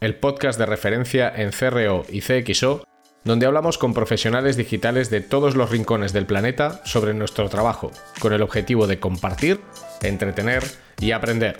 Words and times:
el 0.00 0.14
podcast 0.14 0.58
de 0.58 0.64
referencia 0.64 1.30
en 1.36 1.50
CRO 1.50 2.06
y 2.08 2.22
CXO, 2.22 2.84
donde 3.22 3.44
hablamos 3.44 3.76
con 3.76 3.92
profesionales 3.92 4.56
digitales 4.56 5.10
de 5.10 5.20
todos 5.20 5.56
los 5.56 5.68
rincones 5.70 6.14
del 6.14 6.24
planeta 6.24 6.80
sobre 6.86 7.12
nuestro 7.12 7.50
trabajo, 7.50 7.92
con 8.18 8.32
el 8.32 8.40
objetivo 8.40 8.86
de 8.86 8.98
compartir, 8.98 9.60
entretener 10.00 10.64
y 11.00 11.10
aprender. 11.10 11.58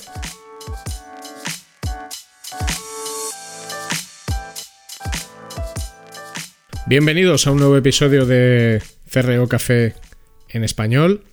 Bienvenidos 6.87 7.47
a 7.47 7.53
un 7.53 7.59
nuevo 7.59 7.77
episodio 7.77 8.25
de 8.25 8.83
CRO 9.13 9.49
Café 9.49 9.95
en 10.49 10.65
español 10.65 11.25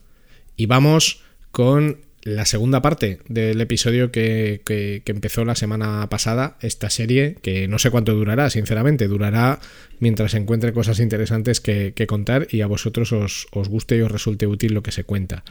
y 0.57 0.65
vamos 0.65 1.23
con 1.51 2.06
la 2.27 2.45
segunda 2.45 2.81
parte 2.81 3.19
del 3.29 3.61
episodio 3.61 4.11
que, 4.11 4.61
empezó 5.05 5.45
la 5.45 5.55
semana 5.55 6.09
pasada, 6.09 6.57
esta 6.59 6.89
serie, 6.89 7.37
que 7.41 7.69
no 7.69 7.79
sé 7.79 7.89
cuánto 7.89 8.13
durará, 8.15 8.49
sinceramente, 8.49 9.07
durará 9.07 9.61
mientras 9.99 10.33
encuentre 10.33 10.73
cosas 10.73 10.99
interesantes 10.99 11.61
que, 11.61 11.93
contar 12.05 12.49
y 12.51 12.61
a 12.61 12.67
vosotros 12.67 13.13
os, 13.13 13.47
guste 13.69 13.95
y 13.95 14.01
os 14.01 14.11
resulte 14.11 14.45
útil 14.45 14.73
lo 14.73 14.83
que 14.83 14.91
se 14.91 15.05
cuenta. 15.05 15.45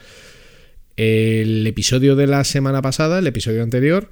El 0.98 1.66
episodio 1.66 2.14
de 2.14 2.26
la 2.26 2.44
semana 2.44 2.82
pasada, 2.82 3.20
el 3.20 3.26
episodio 3.26 3.62
anterior, 3.62 4.10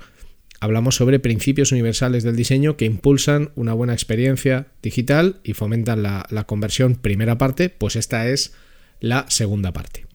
hablamos 0.58 0.96
sobre 0.96 1.18
principios 1.18 1.70
universales 1.70 2.24
del 2.24 2.34
diseño 2.34 2.78
que 2.78 2.86
impulsan 2.86 3.50
una 3.56 3.74
buena 3.74 3.92
experiencia 3.92 4.68
digital 4.82 5.36
y 5.44 5.52
fomentan 5.52 6.02
la 6.02 6.44
conversión 6.46 6.94
primera 6.94 7.36
parte, 7.36 7.68
pues 7.68 7.94
esta 7.94 8.26
es 8.26 8.54
la 9.00 9.26
segunda 9.28 9.74
parte. 9.74 10.06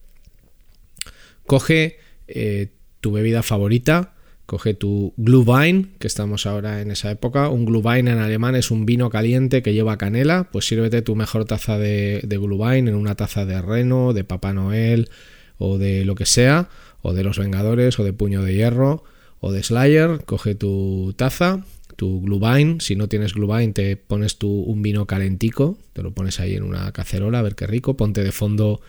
Coge 1.46 2.09
eh, 2.34 2.68
tu 3.02 3.12
bebida 3.12 3.44
favorita, 3.44 4.14
coge 4.46 4.74
tu 4.74 5.14
Glühwein, 5.18 5.92
que 6.00 6.08
estamos 6.08 6.46
ahora 6.46 6.82
en 6.82 6.92
esa 6.92 7.12
época. 7.12 7.50
Un 7.50 7.66
Glühwein 7.66 8.08
en 8.08 8.18
alemán 8.18 8.56
es 8.56 8.72
un 8.72 8.86
vino 8.86 9.10
caliente 9.10 9.62
que 9.62 9.74
lleva 9.74 9.98
canela, 9.98 10.50
pues 10.52 10.68
sírvete 10.68 11.02
tu 11.02 11.16
mejor 11.16 11.46
taza 11.46 11.78
de, 11.78 12.22
de 12.24 12.38
Glühwein 12.38 12.88
en 12.88 12.96
una 12.96 13.16
taza 13.16 13.46
de 13.46 13.62
Reno, 13.62 14.14
de 14.14 14.24
Papá 14.24 14.54
Noel 14.54 15.10
o 15.58 15.78
de 15.78 16.04
lo 16.04 16.16
que 16.16 16.26
sea, 16.26 16.70
o 17.02 17.14
de 17.14 17.24
los 17.24 17.38
Vengadores 17.38 18.00
o 18.00 18.04
de 18.04 18.14
Puño 18.14 18.42
de 18.42 18.56
Hierro 18.56 19.04
o 19.40 19.52
de 19.52 19.64
Slayer, 19.64 20.26
coge 20.26 20.56
tu 20.56 21.14
taza, 21.16 21.66
tu 21.96 22.22
Glühwein, 22.22 22.82
si 22.82 22.96
no 22.96 23.08
tienes 23.08 23.34
Glühwein 23.34 23.74
te 23.74 23.98
pones 23.98 24.38
tu, 24.38 24.50
un 24.50 24.82
vino 24.82 25.06
calentico, 25.06 25.78
te 25.94 26.02
lo 26.02 26.12
pones 26.12 26.40
ahí 26.40 26.56
en 26.56 26.64
una 26.64 26.92
cacerola, 26.92 27.40
a 27.40 27.44
ver 27.44 27.56
qué 27.56 27.68
rico, 27.68 27.96
ponte 27.96 28.24
de 28.24 28.32
fondo 28.32 28.82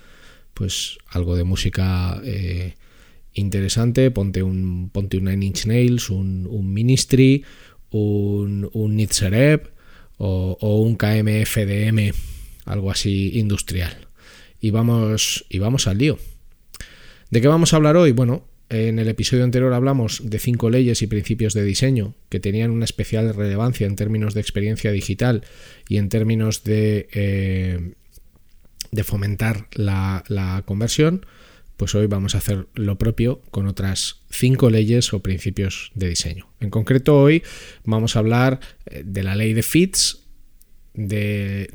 pues 0.55 0.99
algo 1.09 1.37
de 1.37 1.45
música 1.45 2.21
eh, 2.25 2.75
interesante, 3.41 4.11
ponte 4.11 4.43
un, 4.43 4.91
ponte 4.91 5.17
un 5.17 5.25
Nine 5.25 5.47
Inch 5.47 5.67
Nails, 5.67 6.11
un, 6.11 6.73
Ministry, 6.73 7.45
un, 7.91 8.69
un 8.73 9.09
o, 10.19 10.57
o, 10.61 10.83
un 10.83 10.97
KMFDM, 10.97 12.13
algo 12.67 12.91
así 12.91 13.39
industrial. 13.39 14.09
Y 14.61 14.71
vamos, 14.71 15.47
y 15.49 15.59
vamos 15.59 15.87
al 15.87 15.99
lío. 15.99 16.19
¿De 17.31 17.41
qué 17.41 17.49
vamos 17.49 17.73
a 17.73 17.77
hablar 17.77 17.97
hoy? 17.97 18.13
Bueno, 18.13 18.45
en 18.71 19.01
el 19.01 19.09
episodio 19.09 19.43
anterior 19.43 19.73
hablamos 19.73 20.23
de 20.25 20.39
cinco 20.39 20.71
leyes 20.71 21.03
y 21.03 21.09
principios 21.09 21.55
de 21.55 21.65
diseño 21.65 22.15
que 22.29 22.39
tenían 22.39 22.71
una 22.71 22.85
especial 22.85 23.35
relevancia 23.35 23.87
en 23.87 23.97
términos 23.97 24.33
de 24.33 24.41
experiencia 24.41 24.93
digital 24.93 25.45
y 25.89 25.97
en 25.97 26.09
términos 26.09 26.63
de, 26.63 27.09
eh, 27.13 27.95
de 28.93 29.05
fomentar 29.05 29.67
la, 29.73 30.23
la 30.29 30.63
conversión 30.67 31.27
pues 31.81 31.95
hoy 31.95 32.09
vamos 32.09 32.35
a 32.35 32.39
hacer 32.39 32.67
lo 32.75 32.99
propio 32.99 33.41
con 33.51 33.67
otras 33.67 34.21
cinco 34.29 34.69
leyes 34.69 35.15
o 35.15 35.23
principios 35.23 35.93
de 35.95 36.11
diseño. 36.11 36.47
En 36.61 36.69
concreto 36.69 37.19
hoy 37.19 37.43
vamos 37.85 38.15
a 38.15 38.19
hablar 38.19 38.61
eh, 38.85 39.03
de 39.03 39.23
la 39.23 39.35
ley 39.35 39.55
de 39.55 39.63
Fitts, 39.63 40.27
de, 40.93 41.71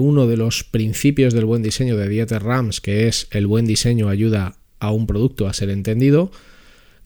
uno 0.00 0.26
de 0.26 0.38
los 0.38 0.64
principios 0.64 1.34
del 1.34 1.44
buen 1.44 1.62
diseño 1.62 1.98
de 1.98 2.08
Dieter 2.08 2.42
Rams, 2.44 2.80
que 2.80 3.06
es 3.06 3.28
el 3.30 3.46
buen 3.46 3.66
diseño 3.66 4.08
ayuda 4.08 4.56
a 4.80 4.90
un 4.90 5.06
producto 5.06 5.48
a 5.48 5.52
ser 5.52 5.68
entendido, 5.68 6.32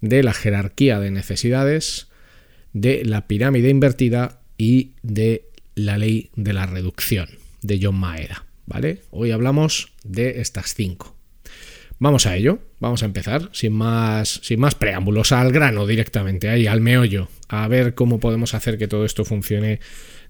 de 0.00 0.22
la 0.22 0.34
jerarquía 0.34 1.00
de 1.00 1.10
necesidades, 1.10 2.06
de 2.74 3.04
la 3.04 3.26
pirámide 3.26 3.70
invertida 3.70 4.40
y 4.56 4.92
de 5.02 5.48
la 5.74 5.98
ley 5.98 6.30
de 6.36 6.52
la 6.52 6.66
reducción 6.66 7.28
de 7.62 7.80
John 7.82 7.96
Maeda. 7.96 8.46
¿vale? 8.66 9.02
Hoy 9.10 9.32
hablamos 9.32 9.90
de 10.04 10.40
estas 10.40 10.74
cinco. 10.74 11.17
Vamos 12.00 12.26
a 12.26 12.36
ello, 12.36 12.60
vamos 12.78 13.02
a 13.02 13.06
empezar, 13.06 13.50
sin 13.52 13.72
más, 13.72 14.40
sin 14.44 14.60
más 14.60 14.76
preámbulos, 14.76 15.32
al 15.32 15.50
grano 15.50 15.84
directamente, 15.84 16.48
ahí, 16.48 16.68
al 16.68 16.80
meollo, 16.80 17.28
a 17.48 17.66
ver 17.66 17.94
cómo 17.94 18.20
podemos 18.20 18.54
hacer 18.54 18.78
que 18.78 18.86
todo 18.86 19.04
esto 19.04 19.24
funcione 19.24 19.80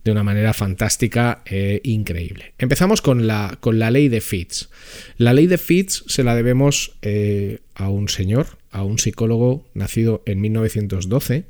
de 0.02 0.12
una 0.12 0.24
manera 0.24 0.54
fantástica 0.54 1.42
e 1.44 1.82
increíble. 1.84 2.54
Empezamos 2.56 3.02
con 3.02 3.26
la, 3.26 3.58
con 3.60 3.78
la 3.78 3.90
ley 3.90 4.08
de 4.08 4.22
Fitts. 4.22 4.70
La 5.18 5.34
ley 5.34 5.46
de 5.46 5.58
Fitts 5.58 6.04
se 6.06 6.24
la 6.24 6.34
debemos 6.34 6.96
eh, 7.02 7.58
a 7.74 7.90
un 7.90 8.08
señor, 8.08 8.46
a 8.70 8.82
un 8.82 8.98
psicólogo 8.98 9.66
nacido 9.74 10.22
en 10.24 10.40
1912, 10.40 11.44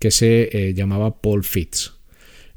que 0.00 0.10
se 0.10 0.48
eh, 0.52 0.74
llamaba 0.74 1.20
Paul 1.20 1.44
Fitts. 1.44 1.95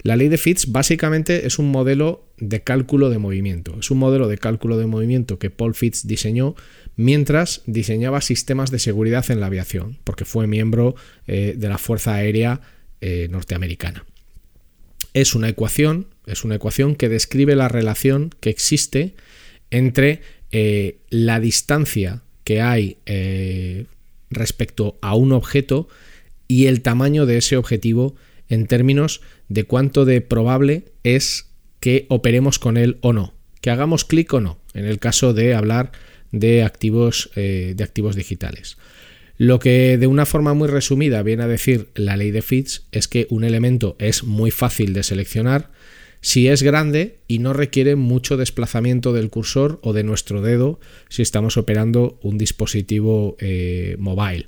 La 0.02 0.16
ley 0.16 0.30
de 0.30 0.38
Fitts 0.38 0.72
básicamente 0.72 1.46
es 1.46 1.60
un 1.60 1.72
modelo 1.72 2.26
de 2.38 2.62
cálculo 2.62 3.10
de 3.10 3.18
movimiento. 3.18 3.78
Es 3.80 3.92
un 3.92 4.00
modelo 4.00 4.30
de 4.30 4.38
cálculo 4.38 4.78
de 4.78 4.88
movimiento 4.88 5.40
que 5.40 5.50
Paul 5.50 5.76
Fitts 5.76 6.08
diseñó 6.08 6.56
mientras 6.96 7.64
diseñaba 7.66 8.22
sistemas 8.22 8.72
de 8.72 8.80
seguridad 8.80 9.30
en 9.30 9.42
la 9.42 9.48
aviación, 9.48 9.98
porque 10.06 10.24
fue 10.26 10.48
miembro 10.48 10.96
eh, 11.28 11.54
de 11.58 11.70
la 11.70 11.78
Fuerza 11.78 12.14
Aérea 12.14 12.62
eh, 13.02 13.28
Norteamericana. 13.30 14.06
Es 15.14 15.36
una 15.36 15.50
ecuación, 15.50 16.08
es 16.26 16.46
una 16.46 16.56
ecuación 16.56 16.96
que 16.96 17.10
describe 17.10 17.56
la 17.56 17.68
relación 17.68 18.30
que 18.40 18.50
existe 18.50 19.16
entre 19.70 20.22
eh, 20.52 21.00
la 21.10 21.42
distancia 21.42 22.24
que 22.46 22.62
hay 22.62 22.98
respecto 24.32 24.98
a 25.02 25.14
un 25.14 25.34
objeto 25.34 25.88
y 26.48 26.66
el 26.66 26.82
tamaño 26.82 27.26
de 27.26 27.38
ese 27.38 27.58
objetivo 27.58 28.16
en 28.48 28.66
términos 28.66 29.22
de 29.50 29.66
cuánto 29.66 30.06
de 30.06 30.22
probable 30.22 30.86
es 31.04 31.48
que 31.80 32.06
operemos 32.10 32.60
con 32.60 32.78
él 32.78 32.98
o 33.02 33.14
no, 33.14 33.34
que 33.62 33.72
hagamos 33.72 34.06
clic 34.06 34.34
o 34.34 34.40
no, 34.40 34.60
en 34.74 34.86
el 34.86 35.00
caso 35.00 35.34
de 35.34 35.56
hablar 35.56 35.92
de 36.32 36.64
activos, 36.64 37.32
eh, 37.36 37.74
de 37.76 37.84
activos 37.84 38.16
digitales. 38.16 38.78
Lo 39.38 39.60
que 39.60 39.98
de 39.98 40.08
una 40.08 40.26
forma 40.26 40.54
muy 40.54 40.68
resumida 40.68 41.24
viene 41.24 41.44
a 41.44 41.48
decir 41.48 41.90
la 41.96 42.18
ley 42.18 42.32
de 42.32 42.42
Fitts 42.42 42.86
es 42.92 43.08
que 43.08 43.26
un 43.30 43.44
elemento 43.44 43.96
es 43.98 44.24
muy 44.24 44.52
fácil 44.52 44.94
de 44.94 45.04
seleccionar 45.04 45.72
si 46.22 46.50
es 46.50 46.62
grande 46.62 47.20
y 47.28 47.40
no 47.40 47.54
requiere 47.54 47.96
mucho 47.96 48.36
desplazamiento 48.36 49.14
del 49.14 49.30
cursor 49.30 49.80
o 49.82 49.94
de 49.94 50.04
nuestro 50.04 50.42
dedo 50.42 50.82
si 51.08 51.22
estamos 51.22 51.56
operando 51.56 52.20
un 52.22 52.38
dispositivo 52.38 53.38
eh, 53.40 53.96
mobile. 53.98 54.48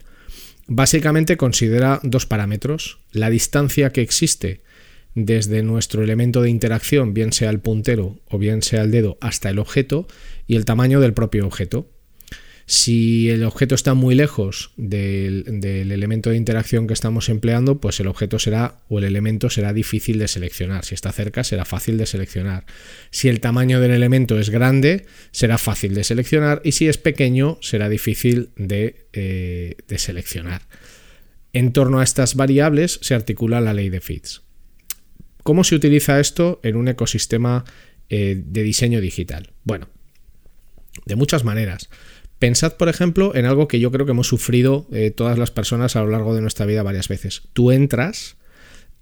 Básicamente 0.68 1.38
considera 1.38 2.02
dos 2.04 2.26
parámetros, 2.26 3.00
la 3.14 3.30
distancia 3.30 3.92
que 3.92 4.02
existe 4.02 4.62
desde 5.16 5.64
nuestro 5.64 6.04
elemento 6.04 6.42
de 6.42 6.50
interacción, 6.50 7.14
bien 7.14 7.34
sea 7.34 7.50
el 7.50 7.60
puntero 7.60 8.20
o 8.30 8.38
bien 8.38 8.62
sea 8.62 8.84
el 8.84 8.92
dedo, 8.92 9.18
hasta 9.22 9.50
el 9.50 9.60
objeto 9.60 10.08
y 10.48 10.56
el 10.56 10.66
tamaño 10.66 11.00
del 11.00 11.14
propio 11.14 11.46
objeto. 11.46 11.90
Si 12.66 13.30
el 13.30 13.44
objeto 13.44 13.76
está 13.76 13.96
muy 13.96 14.16
lejos 14.16 14.72
del, 14.78 15.60
elemento 15.66 16.30
de 16.30 16.38
interacción 16.38 16.88
que 16.88 16.94
estamos 16.94 17.28
empleando, 17.28 17.82
pues 17.82 18.00
el 18.00 18.08
objeto 18.08 18.40
será 18.40 18.78
o 18.88 19.00
el 19.00 19.04
elemento 19.04 19.50
será 19.50 19.74
difícil 19.74 20.20
de 20.20 20.30
seleccionar. 20.30 20.86
Si 20.86 20.96
está 20.96 21.12
cerca, 21.12 21.44
será 21.44 21.66
fácil 21.66 21.98
de 21.98 22.06
seleccionar. 22.06 22.66
Si 23.10 23.28
el 23.28 23.42
tamaño 23.42 23.82
del 23.82 23.92
elemento 23.92 24.40
es 24.40 24.50
grande, 24.50 25.06
será 25.32 25.58
fácil 25.58 25.94
de 25.94 26.06
seleccionar. 26.06 26.62
Y 26.64 26.72
si 26.72 26.88
es 26.88 26.98
pequeño, 26.98 27.58
será 27.62 27.90
difícil 27.90 28.52
de, 28.56 29.08
eh, 29.12 29.76
de 29.90 30.00
seleccionar. 30.00 30.62
En 31.52 31.74
torno 31.74 32.00
a 32.00 32.04
estas 32.04 32.36
variables 32.36 33.00
se 33.02 33.16
articula 33.16 33.60
la 33.60 33.74
ley 33.74 33.90
de 33.90 34.00
Fitts. 34.00 34.44
¿Cómo 35.44 35.64
se 35.64 35.76
utiliza 35.76 36.20
esto 36.20 36.60
en 36.64 36.76
un 36.76 36.88
ecosistema 36.88 37.66
eh, 38.10 38.42
de 38.46 38.64
diseño 38.64 39.02
digital? 39.02 39.52
Bueno, 39.64 39.88
de 41.06 41.16
muchas 41.16 41.44
maneras. 41.44 41.90
Pensad, 42.40 42.74
por 42.74 42.90
ejemplo, 42.90 43.36
en 43.36 43.46
algo 43.46 43.68
que 43.68 43.80
yo 43.80 43.92
creo 43.92 44.06
que 44.06 44.14
hemos 44.14 44.28
sufrido 44.28 44.88
eh, 44.92 45.12
todas 45.12 45.38
las 45.38 45.52
personas 45.52 45.96
a 45.96 46.02
lo 46.02 46.10
largo 46.10 46.34
de 46.34 46.42
nuestra 46.42 46.66
vida 46.66 46.84
varias 46.84 47.08
veces. 47.08 47.44
Tú 47.54 47.72
entras 47.72 48.38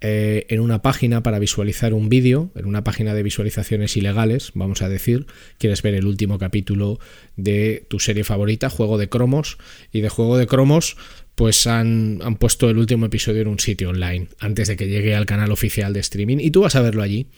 eh, 0.02 0.46
en 0.48 0.60
una 0.60 0.80
página 0.80 1.22
para 1.22 1.38
visualizar 1.38 1.92
un 1.92 2.08
vídeo, 2.08 2.50
en 2.54 2.64
una 2.64 2.84
página 2.84 3.12
de 3.12 3.22
visualizaciones 3.22 3.98
ilegales, 3.98 4.52
vamos 4.54 4.80
a 4.80 4.88
decir, 4.88 5.26
quieres 5.58 5.82
ver 5.82 5.94
el 5.94 6.06
último 6.06 6.38
capítulo 6.38 6.98
de 7.36 7.84
tu 7.88 7.98
serie 8.00 8.24
favorita, 8.24 8.70
Juego 8.70 8.96
de 8.96 9.10
Cromos, 9.10 9.58
y 9.92 10.00
de 10.00 10.08
Juego 10.08 10.38
de 10.38 10.46
Cromos 10.46 10.96
pues 11.40 11.66
han, 11.66 12.18
han, 12.22 12.36
puesto 12.36 12.68
el 12.68 12.76
último 12.76 13.06
episodio 13.06 13.40
en 13.40 13.48
un 13.48 13.58
sitio 13.58 13.88
online 13.88 14.28
antes 14.40 14.68
de 14.68 14.76
que 14.76 14.88
llegue 14.88 15.14
al 15.14 15.24
canal 15.24 15.50
oficial 15.50 15.94
de 15.94 16.00
streaming 16.00 16.36
y 16.38 16.50
tú 16.50 16.60
vas 16.60 16.76
a 16.76 16.82
verlo 16.82 17.00
allí. 17.00 17.28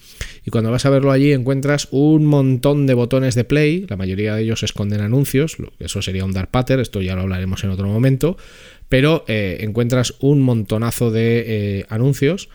Y 0.45 0.51
cuando 0.51 0.73
vas 0.73 0.85
a 0.87 0.91
verlo 0.91 1.13
allí 1.13 1.31
encuentras 1.31 1.87
un 1.93 2.27
montón 2.27 2.89
de 2.89 2.95
botones 2.95 3.37
de 3.37 3.45
play, 3.45 3.87
la 3.89 3.97
mayoría 3.97 4.35
de 4.35 4.43
ellos 4.43 4.65
esconden 4.65 5.03
anuncios, 5.03 5.57
eso 5.79 6.03
sería 6.03 6.25
un 6.25 6.33
dark 6.33 6.51
pattern, 6.51 6.81
esto 6.81 7.01
ya 7.01 7.15
lo 7.15 7.21
hablaremos 7.21 7.63
en 7.63 7.71
otro 7.71 7.87
momento, 7.87 8.37
pero 8.89 9.25
eh, 9.29 9.59
encuentras 9.61 10.15
un 10.19 10.41
montonazo 10.41 11.13
de 11.13 11.45
eh, 11.47 11.87
anuncios 11.89 12.49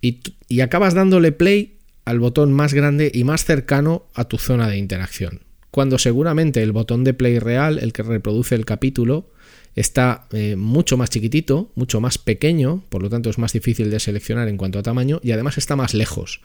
y, 0.00 0.20
y 0.46 0.60
acabas 0.60 0.94
dándole 0.94 1.32
play 1.32 1.78
al 2.04 2.20
botón 2.20 2.52
más 2.52 2.74
grande 2.74 3.10
y 3.12 3.24
más 3.24 3.44
cercano 3.44 4.06
a 4.14 4.26
tu 4.26 4.38
zona 4.38 4.68
de 4.68 4.76
interacción. 4.76 5.40
Cuando 5.72 5.98
seguramente 5.98 6.62
el 6.62 6.70
botón 6.70 7.02
de 7.02 7.12
play 7.12 7.40
real, 7.40 7.80
el 7.80 7.92
que 7.92 8.04
reproduce 8.04 8.54
el 8.54 8.64
capítulo, 8.64 9.32
está 9.76 10.26
eh, 10.32 10.56
mucho 10.56 10.96
más 10.96 11.10
chiquitito, 11.10 11.70
mucho 11.74 12.00
más 12.00 12.18
pequeño, 12.18 12.82
por 12.88 13.02
lo 13.02 13.10
tanto 13.10 13.30
es 13.30 13.38
más 13.38 13.52
difícil 13.52 13.90
de 13.90 14.00
seleccionar 14.00 14.48
en 14.48 14.56
cuanto 14.56 14.78
a 14.78 14.82
tamaño 14.82 15.20
y 15.22 15.30
además 15.30 15.58
está 15.58 15.76
más 15.76 15.94
lejos 15.94 16.40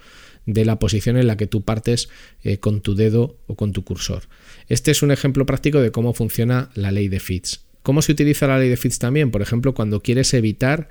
de 0.45 0.65
la 0.65 0.77
posición 0.77 1.17
en 1.17 1.27
la 1.27 1.37
que 1.37 1.47
tú 1.47 1.63
partes 1.63 2.09
eh, 2.43 2.57
con 2.57 2.81
tu 2.81 2.93
dedo 2.93 3.37
o 3.47 3.55
con 3.55 3.71
tu 3.71 3.83
cursor. 3.83 4.23
Este 4.67 4.91
es 4.91 5.01
un 5.01 5.11
ejemplo 5.11 5.45
práctico 5.45 5.79
de 5.81 5.91
cómo 5.91 6.13
funciona 6.13 6.69
la 6.75 6.91
ley 6.91 7.07
de 7.07 7.19
Fitts. 7.19 7.65
¿Cómo 7.83 8.01
se 8.01 8.11
utiliza 8.11 8.47
la 8.47 8.59
ley 8.59 8.69
de 8.69 8.77
Fitts 8.77 8.99
también? 8.99 9.31
Por 9.31 9.41
ejemplo, 9.41 9.73
cuando 9.73 10.01
quieres 10.01 10.33
evitar 10.33 10.89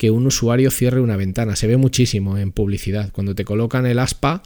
que 0.00 0.10
un 0.10 0.26
usuario 0.26 0.70
cierre 0.70 1.02
una 1.02 1.18
ventana. 1.18 1.56
Se 1.56 1.66
ve 1.66 1.76
muchísimo 1.76 2.38
en 2.38 2.52
publicidad. 2.52 3.12
Cuando 3.12 3.34
te 3.34 3.44
colocan 3.44 3.84
el 3.84 3.98
aspa 3.98 4.42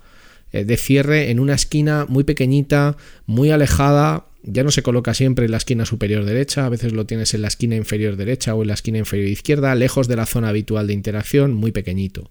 eh, 0.51 0.65
de 0.65 0.77
cierre 0.77 1.31
en 1.31 1.39
una 1.39 1.55
esquina 1.55 2.07
muy 2.09 2.25
pequeñita, 2.25 2.97
muy 3.27 3.53
alejada 3.53 4.27
ya 4.47 4.63
no 4.63 4.71
se 4.71 4.83
coloca 4.83 5.15
siempre 5.15 5.47
en 5.47 5.51
la 5.51 5.57
esquina 5.57 5.87
superior 5.87 6.25
derecha, 6.25 6.67
a 6.67 6.69
veces 6.69 6.93
lo 6.93 7.07
tienes 7.07 7.33
en 7.35 7.43
la 7.43 7.49
esquina 7.49 7.77
inferior 7.77 8.17
derecha 8.17 8.55
o 8.55 8.63
en 8.63 8.69
la 8.69 8.75
esquina 8.75 8.99
inferior 8.99 9.29
izquierda, 9.29 9.75
lejos 9.75 10.07
de 10.07 10.17
la 10.17 10.27
zona 10.27 10.51
habitual 10.51 10.87
de 10.87 10.93
interacción, 10.93 11.55
muy 11.55 11.73
pequeñito. 11.73 12.31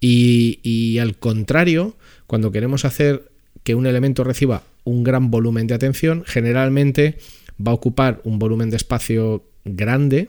Y, 0.00 0.98
al 0.98 1.16
contrario, 1.16 1.96
cuando 2.26 2.52
queremos 2.52 2.84
hacer 2.84 3.30
que 3.62 3.74
un 3.74 3.86
elemento 3.86 4.24
reciba 4.24 4.64
un 4.84 5.04
gran 5.04 5.30
volumen 5.30 5.66
de 5.66 5.74
atención, 5.74 6.24
generalmente 6.26 7.16
va 7.64 7.70
a 7.72 7.74
ocupar 7.74 8.20
un 8.24 8.38
volumen 8.38 8.70
de 8.70 8.76
espacio 8.76 9.44
grande 9.64 10.28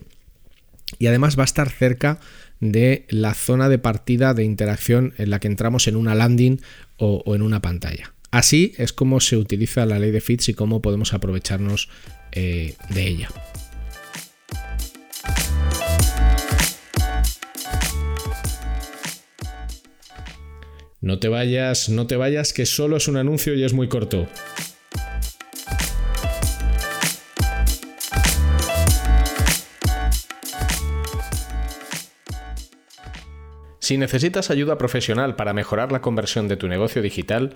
y 1.00 1.08
además 1.08 1.38
va 1.38 1.44
a 1.44 1.46
estar 1.46 1.70
cerca 1.70 2.20
de 2.60 3.06
la 3.10 3.34
zona 3.34 3.70
de 3.70 3.78
partida 3.78 4.34
de 4.34 4.44
interacción 4.44 5.14
en 5.18 5.30
la 5.30 5.40
que 5.40 5.48
entramos 5.48 5.88
en 5.88 5.96
una 5.96 6.16
landing 6.16 6.60
o 6.98 7.36
en 7.36 7.42
una 7.42 7.62
pantalla. 7.62 8.14
Así 8.32 8.74
es 8.78 8.94
como 8.94 9.20
se 9.20 9.38
utiliza 9.38 9.86
la 9.86 10.00
ley 10.00 10.12
de 10.12 10.22
Fitts 10.22 10.50
y 10.50 10.54
cómo 10.54 10.82
podemos 10.82 11.14
aprovecharnos 11.14 11.90
eh, 12.32 12.76
de 12.90 13.08
ella. 13.08 13.30
No 21.00 21.20
te 21.20 21.30
vayas, 21.30 21.88
no 21.88 22.06
te 22.06 22.18
vayas, 22.18 22.52
que 22.52 22.66
solo 22.66 22.98
es 22.98 23.08
un 23.08 23.16
anuncio 23.16 23.54
y 23.54 23.64
es 23.64 23.72
muy 23.72 23.88
corto. 23.88 24.28
Si 33.80 33.98
necesitas 33.98 34.50
ayuda 34.50 34.78
profesional 34.78 35.38
para 35.38 35.54
mejorar 35.54 35.94
la 35.94 36.02
conversión 36.02 36.50
de 36.50 36.58
tu 36.58 36.68
negocio 36.68 37.02
digital, 37.02 37.56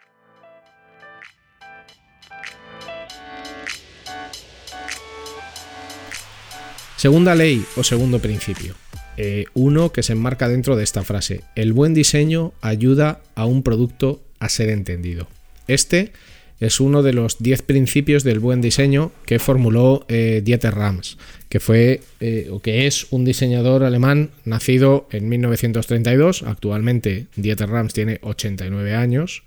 Segunda 7.01 7.33
ley 7.33 7.65
o 7.77 7.83
segundo 7.83 8.21
principio. 8.21 8.77
Eh, 9.17 9.45
uno 9.55 9.89
que 9.89 10.03
se 10.03 10.13
enmarca 10.13 10.47
dentro 10.47 10.75
de 10.75 10.83
esta 10.83 11.01
frase. 11.01 11.41
El 11.55 11.73
buen 11.73 11.95
diseño 11.95 12.53
ayuda 12.61 13.21
a 13.33 13.47
un 13.47 13.63
producto 13.63 14.21
a 14.37 14.49
ser 14.49 14.69
entendido. 14.69 15.25
Este 15.65 16.13
es 16.59 16.79
uno 16.79 17.01
de 17.01 17.13
los 17.13 17.41
10 17.41 17.63
principios 17.63 18.23
del 18.23 18.37
buen 18.37 18.61
diseño 18.61 19.11
que 19.25 19.39
formuló 19.39 20.05
eh, 20.09 20.43
Dieter 20.45 20.75
Rams, 20.75 21.17
que 21.49 21.59
fue 21.59 22.01
eh, 22.19 22.49
o 22.51 22.59
que 22.59 22.85
es 22.85 23.07
un 23.09 23.25
diseñador 23.25 23.83
alemán 23.83 24.29
nacido 24.45 25.07
en 25.09 25.27
1932. 25.27 26.43
Actualmente 26.43 27.25
Dieter 27.35 27.67
Rams 27.67 27.95
tiene 27.95 28.19
89 28.21 28.93
años 28.93 29.41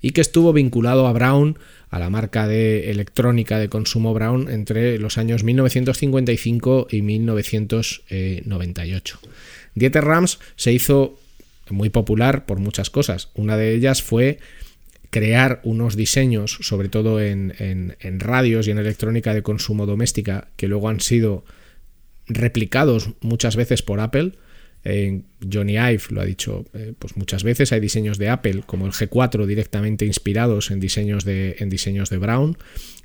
y 0.00 0.12
que 0.12 0.22
estuvo 0.22 0.54
vinculado 0.54 1.06
a 1.06 1.12
Brown 1.12 1.58
a 1.96 1.98
la 1.98 2.10
marca 2.10 2.46
de 2.46 2.90
electrónica 2.90 3.58
de 3.58 3.68
consumo 3.68 4.14
Brown 4.14 4.48
entre 4.50 4.98
los 4.98 5.18
años 5.18 5.44
1955 5.44 6.86
y 6.90 7.02
1998. 7.02 9.20
Dieter 9.74 10.04
Rams 10.04 10.38
se 10.56 10.72
hizo 10.72 11.18
muy 11.70 11.90
popular 11.90 12.46
por 12.46 12.60
muchas 12.60 12.88
cosas. 12.90 13.30
Una 13.34 13.56
de 13.56 13.74
ellas 13.74 14.02
fue 14.02 14.38
crear 15.10 15.60
unos 15.64 15.96
diseños, 15.96 16.58
sobre 16.60 16.88
todo 16.88 17.20
en, 17.20 17.56
en, 17.58 18.20
radios 18.20 18.68
y 18.68 18.70
en 18.70 18.78
electrónica 18.78 19.34
de 19.34 19.42
consumo 19.42 19.86
doméstica, 19.86 20.46
que 20.56 20.68
luego 20.68 20.88
han 20.88 21.00
sido 21.00 21.44
replicados 22.26 23.10
muchas 23.20 23.56
veces 23.56 23.82
por 23.82 23.98
Apple 24.00 24.32
Johnny 25.52 25.74
Ive 25.74 26.02
lo 26.10 26.20
ha 26.20 26.24
dicho 26.24 26.64
eh, 26.72 26.92
pues 26.98 27.16
muchas 27.16 27.42
veces, 27.42 27.72
hay 27.72 27.80
diseños 27.80 28.18
de 28.18 28.28
Apple 28.28 28.62
como 28.66 28.86
el 28.86 28.92
G4 28.92 29.46
directamente 29.46 30.06
inspirados 30.06 30.70
en 30.70 30.80
diseños 30.80 31.24
de, 31.24 31.56
en 31.58 31.68
diseños 31.70 32.10
de 32.10 32.18
Brown 32.18 32.56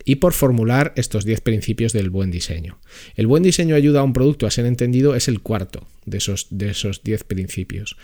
y 0.06 0.16
por 0.16 0.34
formular 0.34 0.94
estos 0.96 1.26
10 1.26 1.42
principios 1.42 1.94
del 1.94 2.10
buen 2.10 2.32
diseño. 2.32 2.80
El 3.16 3.28
buen 3.28 3.44
diseño 3.44 3.76
ayuda 3.76 4.02
a 4.02 4.04
un 4.04 4.14
producto 4.14 4.48
a 4.48 4.52
ser 4.52 4.66
entendido 4.66 5.16
es 5.16 5.28
el 5.28 5.42
cuarto 5.42 5.88
de 6.06 6.18
esos, 6.18 6.48
de 6.50 6.70
esos 6.70 7.04
10 7.04 7.24
principios. 7.24 7.98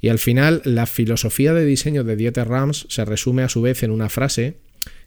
Y 0.00 0.08
al 0.08 0.18
final 0.18 0.62
la 0.64 0.86
filosofía 0.86 1.54
de 1.54 1.64
diseño 1.64 2.04
de 2.04 2.16
Dieter 2.16 2.48
Rams 2.48 2.86
se 2.88 3.04
resume 3.04 3.42
a 3.42 3.48
su 3.48 3.62
vez 3.62 3.82
en 3.82 3.90
una 3.90 4.08
frase 4.08 4.56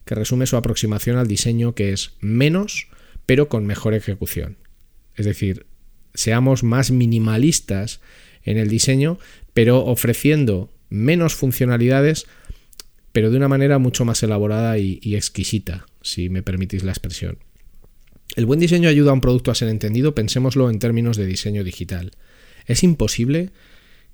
que 0.06 0.16
resume 0.16 0.46
su 0.46 0.56
aproximación 0.56 1.18
al 1.18 1.28
diseño 1.28 1.76
que 1.76 1.92
es 1.92 2.14
menos 2.22 2.88
pero 3.26 3.50
con 3.50 3.66
mejor 3.66 3.94
ejecución. 3.94 4.58
Es 5.16 5.26
decir, 5.26 5.66
seamos 6.16 6.64
más 6.64 6.92
minimalistas 6.92 8.00
en 8.44 8.58
el 8.58 8.70
diseño, 8.70 9.20
pero 9.54 9.86
ofreciendo 9.86 10.70
menos 10.90 11.36
funcionalidades, 11.36 12.26
pero 13.12 13.32
de 13.32 13.38
una 13.38 13.48
manera 13.48 13.80
mucho 13.80 14.06
más 14.06 14.22
elaborada 14.24 14.78
y, 14.78 15.16
exquisita, 15.16 15.86
si 16.02 16.30
me 16.30 16.44
permitís 16.44 16.84
la 16.84 16.92
expresión. 16.92 17.38
El 18.36 18.46
buen 18.46 18.60
diseño 18.60 18.90
ayuda 18.90 19.12
a 19.12 19.14
un 19.14 19.22
producto 19.22 19.52
a 19.52 19.56
ser 19.56 19.70
entendido, 19.70 20.16
pensémoslo 20.16 20.70
en 20.70 20.80
términos 20.80 21.16
de 21.16 21.26
diseño 21.26 21.64
digital. 21.64 22.12
Es 22.66 22.84
imposible 22.84 23.52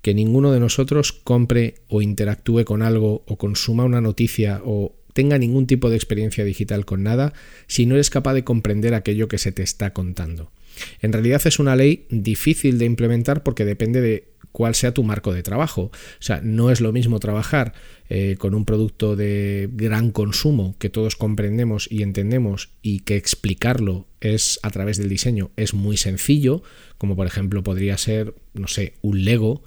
que 0.01 0.13
ninguno 0.13 0.51
de 0.51 0.60
nosotros 0.60 1.12
compre 1.12 1.75
o 1.88 2.01
interactúe 2.01 2.65
con 2.65 2.81
algo 2.81 3.24
o 3.27 3.38
consuma 3.38 3.86
una 3.86 4.01
noticia 4.01 4.62
o 4.65 4.96
tenga 5.13 5.38
ningún 5.38 5.67
tipo 5.67 5.89
de 5.89 5.96
experiencia 5.96 6.43
digital 6.43 6.86
con 6.86 7.03
nada 7.03 7.34
si 7.67 7.86
no 7.86 7.96
eres 7.96 8.10
capaz 8.10 8.34
de 8.34 8.43
comprender 8.43 8.93
aquello 8.93 9.27
que 9.27 9.38
se 9.38 9.51
te 9.51 9.63
está 9.63 9.93
contando. 9.93 10.51
En 11.01 11.13
realidad 11.13 11.41
es 11.45 11.59
una 11.59 11.75
ley 11.75 12.05
difícil 12.09 12.77
de 12.77 12.85
implementar 12.85 13.43
porque 13.43 13.65
depende 13.65 14.01
de 14.01 14.31
cuál 14.51 14.75
sea 14.75 14.93
tu 14.93 15.03
marco 15.03 15.33
de 15.33 15.43
trabajo. 15.43 15.83
O 15.83 15.91
sea, 16.19 16.41
no 16.43 16.71
es 16.71 16.81
lo 16.81 16.91
mismo 16.91 17.19
trabajar 17.19 17.73
eh, 18.09 18.35
con 18.37 18.53
un 18.53 18.65
producto 18.65 19.15
de 19.15 19.69
gran 19.71 20.11
consumo 20.11 20.75
que 20.79 20.89
todos 20.89 21.15
comprendemos 21.15 21.87
y 21.89 22.03
entendemos 22.03 22.69
y 22.81 23.01
que 23.01 23.15
explicarlo 23.15 24.07
es 24.19 24.59
a 24.63 24.69
través 24.69 24.97
del 24.97 25.09
diseño 25.09 25.51
es 25.55 25.73
muy 25.73 25.97
sencillo, 25.97 26.63
como 26.97 27.15
por 27.15 27.27
ejemplo 27.27 27.63
podría 27.63 27.97
ser, 27.97 28.35
no 28.53 28.67
sé, 28.67 28.93
un 29.01 29.23
Lego 29.23 29.63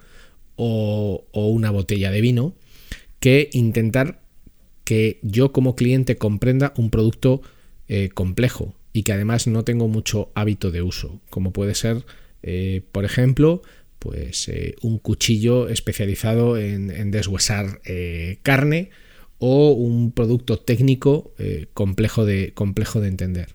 o, 0.56 1.24
una 1.32 1.70
botella 1.70 2.10
de 2.10 2.20
vino, 2.20 2.54
que 3.18 3.50
intentar 3.52 4.22
que 4.84 5.18
yo 5.22 5.52
como 5.52 5.74
cliente 5.74 6.16
comprenda 6.16 6.74
un 6.76 6.90
producto 6.90 7.40
eh, 7.88 8.10
complejo 8.12 8.74
y 8.94 9.02
que 9.02 9.12
además 9.12 9.46
no 9.48 9.64
tengo 9.64 9.88
mucho 9.88 10.30
hábito 10.34 10.70
de 10.70 10.80
uso, 10.80 11.20
como 11.28 11.52
puede 11.52 11.74
ser, 11.74 12.06
eh, 12.44 12.82
por 12.92 13.04
ejemplo, 13.04 13.60
pues 13.98 14.48
eh, 14.48 14.76
un 14.82 14.98
cuchillo 14.98 15.68
especializado 15.68 16.56
en, 16.56 17.10
deshuesar 17.10 17.80
eh, 17.84 18.38
carne 18.44 18.90
o 19.38 19.72
un 19.72 20.12
producto 20.12 20.60
técnico 20.60 21.34
complejo, 21.74 22.24
de, 22.24 22.52
complejo 22.54 23.00
de 23.00 23.08
entender. 23.08 23.48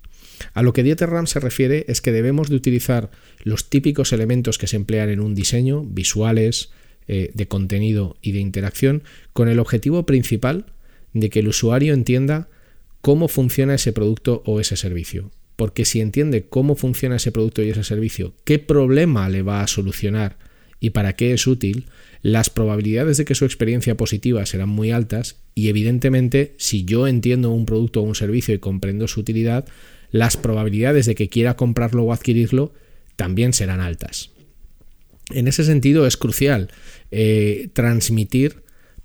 A 0.53 0.61
lo 0.61 0.73
que 0.73 0.83
Dieter 0.83 1.09
se 1.25 1.39
refiere 1.39 1.85
es 1.87 2.01
que 2.01 2.11
debemos 2.11 2.49
de 2.49 2.57
utilizar 2.57 3.09
los 3.43 3.69
típicos 3.69 4.11
elementos 4.11 4.57
que 4.57 4.67
se 4.67 4.75
emplean 4.75 5.09
en 5.09 5.21
un 5.21 5.35
diseño, 5.35 5.83
visuales, 5.83 6.69
de 7.07 7.47
contenido 7.47 8.17
y 8.21 8.33
de 8.33 8.39
interacción, 8.39 9.01
con 9.33 9.47
el 9.47 9.57
objetivo 9.57 10.05
principal 10.05 10.67
de 11.13 11.31
que 11.31 11.39
el 11.39 11.47
usuario 11.47 11.95
entienda 11.95 12.49
cómo 13.01 13.27
funciona 13.27 13.75
ese 13.75 13.93
producto 13.93 14.43
o 14.45 14.59
ese 14.59 14.75
servicio 14.75 15.31
porque 15.59 15.83
si 15.83 15.99
entiende 15.99 16.45
cómo 16.47 16.77
funciona 16.77 17.17
ese 17.17 17.33
producto 17.33 17.61
y 17.61 17.69
ese 17.69 17.83
servicio, 17.83 18.33
qué 18.45 18.59
problema 18.59 19.27
le 19.27 19.41
va 19.41 19.61
a 19.61 19.67
solucionar 19.67 20.37
y 20.79 20.91
para 20.91 21.17
qué 21.17 21.33
es 21.33 21.47
útil, 21.47 21.87
las 22.21 22.49
probabilidades 22.49 23.17
de 23.17 23.25
que 23.25 23.35
su 23.35 23.43
experiencia 23.43 23.97
positiva 23.97 24.45
serán 24.45 24.69
muy 24.69 24.91
altas 24.91 25.35
y 25.55 25.67
evidentemente 25.67 26.53
si 26.55 26.85
yo 26.85 27.09
entiendo 27.09 27.51
un 27.51 27.65
producto 27.65 27.99
o 27.99 28.03
un 28.03 28.15
servicio 28.15 28.55
y 28.55 28.59
comprendo 28.59 29.09
su 29.09 29.19
utilidad, 29.19 29.65
las 30.11 30.37
probabilidades 30.37 31.05
de 31.07 31.15
que 31.15 31.27
quiera 31.27 31.57
comprarlo 31.57 32.03
o 32.03 32.13
adquirirlo 32.13 32.71
también 33.17 33.51
serán 33.51 33.81
altas. 33.81 34.31
En 35.29 35.49
ese 35.49 35.65
sentido 35.65 36.07
es 36.07 36.15
crucial 36.15 36.71
eh, 37.11 37.67
transmitir 37.73 38.63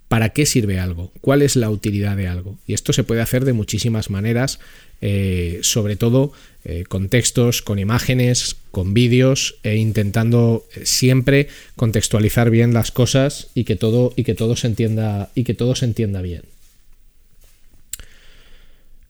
para 0.08 0.30
qué 0.30 0.46
sirve 0.46 0.78
algo, 0.78 1.12
cuál 1.20 1.42
es 1.42 1.56
la 1.56 1.70
utilidad 1.70 2.16
de 2.16 2.28
algo. 2.28 2.58
Y 2.66 2.74
esto 2.74 2.92
se 2.92 3.04
puede 3.04 3.20
hacer 3.20 3.44
de 3.44 3.52
muchísimas 3.52 4.10
maneras 4.10 4.60
eh, 5.06 5.58
sobre 5.60 5.96
todo 5.96 6.32
eh, 6.64 6.84
con 6.88 7.10
textos, 7.10 7.60
con 7.60 7.78
imágenes, 7.78 8.56
con 8.70 8.94
vídeos 8.94 9.56
e 9.62 9.76
intentando 9.76 10.66
eh, 10.74 10.86
siempre 10.86 11.48
contextualizar 11.76 12.48
bien 12.48 12.72
las 12.72 12.90
cosas 12.90 13.48
y 13.54 13.64
que 13.64 13.76
todo, 13.76 14.14
y 14.16 14.24
que 14.24 14.34
todo 14.34 14.56
se 14.56 14.68
entienda 14.68 15.30
y 15.34 15.44
que 15.44 15.52
todo 15.52 15.74
se 15.74 15.84
entienda 15.84 16.22
bien. 16.22 16.44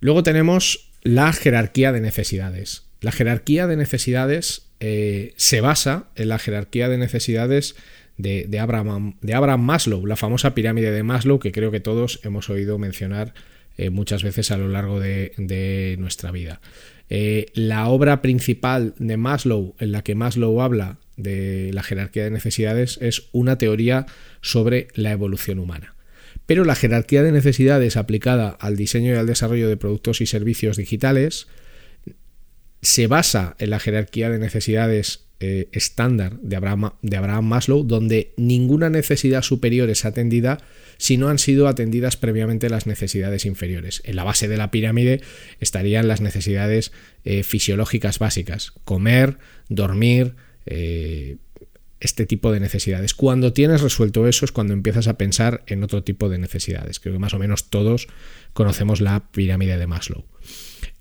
Luego 0.01 0.25
tenemos 0.25 0.89
la 1.05 1.33
jerarquía 1.33 1.93
de 1.93 2.01
necesidades. 2.01 2.83
La 3.01 3.13
jerarquía 3.13 3.69
de 3.69 3.77
necesidades 3.77 4.63
se 4.81 5.61
basa 5.63 6.09
en 6.15 6.29
la 6.29 6.39
jerarquía 6.39 6.91
de 6.91 6.99
necesidades 6.99 7.75
de, 8.17 8.59
Abraham, 8.59 9.17
de 9.21 9.35
Abraham 9.35 9.63
Maslow, 9.63 10.07
la 10.07 10.17
famosa 10.17 10.55
pirámide 10.55 10.91
de 10.91 11.03
Maslow 11.03 11.39
que 11.39 11.53
creo 11.53 11.71
que 11.71 11.81
todos 11.81 12.21
hemos 12.23 12.49
oído 12.51 12.79
mencionar 12.79 13.35
eh, 13.77 13.91
muchas 13.91 14.23
veces 14.23 14.51
a 14.51 14.57
lo 14.57 14.69
largo 14.69 15.01
de, 15.01 15.97
nuestra 15.99 16.31
vida. 16.31 16.61
Eh, 17.11 17.47
la 17.55 17.89
obra 17.89 18.23
principal 18.23 18.95
de 18.99 19.17
Maslow, 19.17 19.75
en 19.79 19.93
la 19.93 20.03
que 20.03 20.15
Maslow 20.15 20.63
habla 20.63 20.99
de 21.17 21.71
la 21.73 21.83
jerarquía 21.83 22.25
de 22.25 22.31
necesidades, 22.31 22.99
es 23.03 23.29
una 23.33 23.59
teoría 23.59 24.07
sobre 24.41 24.89
la 24.95 25.11
evolución 25.11 25.59
humana. 25.59 25.95
Pero 26.47 26.65
la 26.65 26.75
jerarquía 26.75 27.23
de 27.23 27.33
necesidades 27.33 27.97
aplicada 27.97 28.51
al 28.51 28.77
diseño 28.77 29.13
y 29.13 29.17
al 29.17 29.27
desarrollo 29.27 29.69
de 29.69 29.77
productos 29.77 30.21
y 30.21 30.27
servicios 30.27 30.77
digitales 30.77 31.49
se 32.83 33.07
basa 33.07 33.57
en 33.59 33.71
la 33.71 33.81
jerarquía 33.81 34.29
de 34.29 34.39
necesidades 34.39 35.24
eh, 35.41 35.69
estándar 35.73 36.39
de 36.41 36.57
Abraham, 36.57 36.93
de 37.03 37.17
Abraham 37.17 37.47
Maslow, 37.47 37.85
donde 37.85 38.33
ninguna 38.37 38.89
necesidad 38.89 39.43
superior 39.43 39.91
es 39.91 40.05
atendida 40.05 40.59
si 40.97 41.17
no 41.17 41.29
han 41.29 41.39
sido 41.39 41.69
atendidas 41.69 42.17
previamente 42.17 42.71
las 42.71 42.87
necesidades 42.87 43.45
inferiores. 43.45 44.01
En 44.05 44.17
la 44.17 44.25
base 44.25 44.49
de 44.49 44.57
la 44.57 44.71
pirámide 44.71 45.21
estarían 45.61 46.09
las 46.09 46.21
necesidades 46.21 46.93
eh, 47.25 47.43
fisiológicas 47.43 48.19
básicas, 48.19 48.73
comer, 48.85 49.39
dormir, 49.69 50.35
eh, 50.67 51.37
este 52.01 52.27
tipo 52.27 52.53
de 52.53 52.61
necesidades. 52.61 53.15
Cuando 53.15 53.53
tienes 53.53 53.81
resuelto 53.81 54.29
eso 54.29 54.45
es 54.45 54.53
cuando 54.53 54.75
empiezas 54.75 55.09
a 55.09 55.17
pensar 55.17 55.65
en 55.67 55.83
otro 55.83 56.05
tipo 56.05 56.29
de 56.29 56.39
necesidades. 56.39 57.01
Creo 57.01 57.15
que 57.15 57.19
más 57.19 57.35
o 57.35 57.39
menos 57.39 57.71
todos 57.71 58.09
conocemos 58.53 59.01
la 59.01 59.31
pirámide 59.31 59.79
de 59.79 59.87
Maslow. 59.87 60.25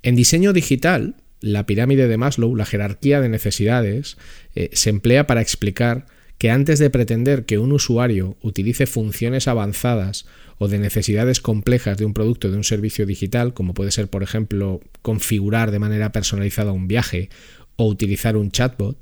En 0.02 0.16
diseño 0.16 0.54
digital, 0.54 1.16
la 1.44 1.66
pirámide 1.66 2.08
de 2.08 2.16
Maslow, 2.16 2.56
la 2.56 2.66
jerarquía 2.66 3.20
de 3.20 3.28
necesidades, 3.28 4.16
eh, 4.56 4.70
se 4.72 4.90
emplea 4.90 5.28
para 5.28 5.42
explicar 5.42 6.06
que 6.38 6.50
antes 6.50 6.80
de 6.80 6.90
pretender 6.90 7.44
que 7.44 7.58
un 7.58 7.74
usuario 7.74 8.38
utilice 8.42 8.86
funciones 8.86 9.50
avanzadas 9.50 10.26
o 10.58 10.70
de 10.70 10.80
necesidades 10.80 11.42
complejas 11.42 11.98
de 11.98 12.06
un 12.06 12.14
producto 12.14 12.48
o 12.48 12.52
de 12.52 12.56
un 12.56 12.64
servicio 12.64 13.06
digital, 13.06 13.54
como 13.54 13.74
puede 13.74 13.92
ser, 13.92 14.08
por 14.08 14.24
ejemplo, 14.24 14.80
configurar 15.02 15.72
de 15.72 15.80
manera 15.80 16.14
personalizada 16.14 16.72
un 16.72 16.88
viaje 16.88 17.30
o 17.76 17.88
utilizar 17.88 18.38
un 18.38 18.50
chatbot, 18.50 18.98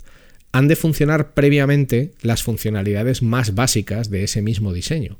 han 0.51 0.67
de 0.67 0.75
funcionar 0.75 1.35
previamente 1.35 2.11
las 2.23 2.41
funcionalidades 2.41 3.21
más 3.21 3.53
básicas 3.53 4.09
de 4.09 4.23
ese 4.23 4.41
mismo 4.41 4.73
diseño. 4.73 5.19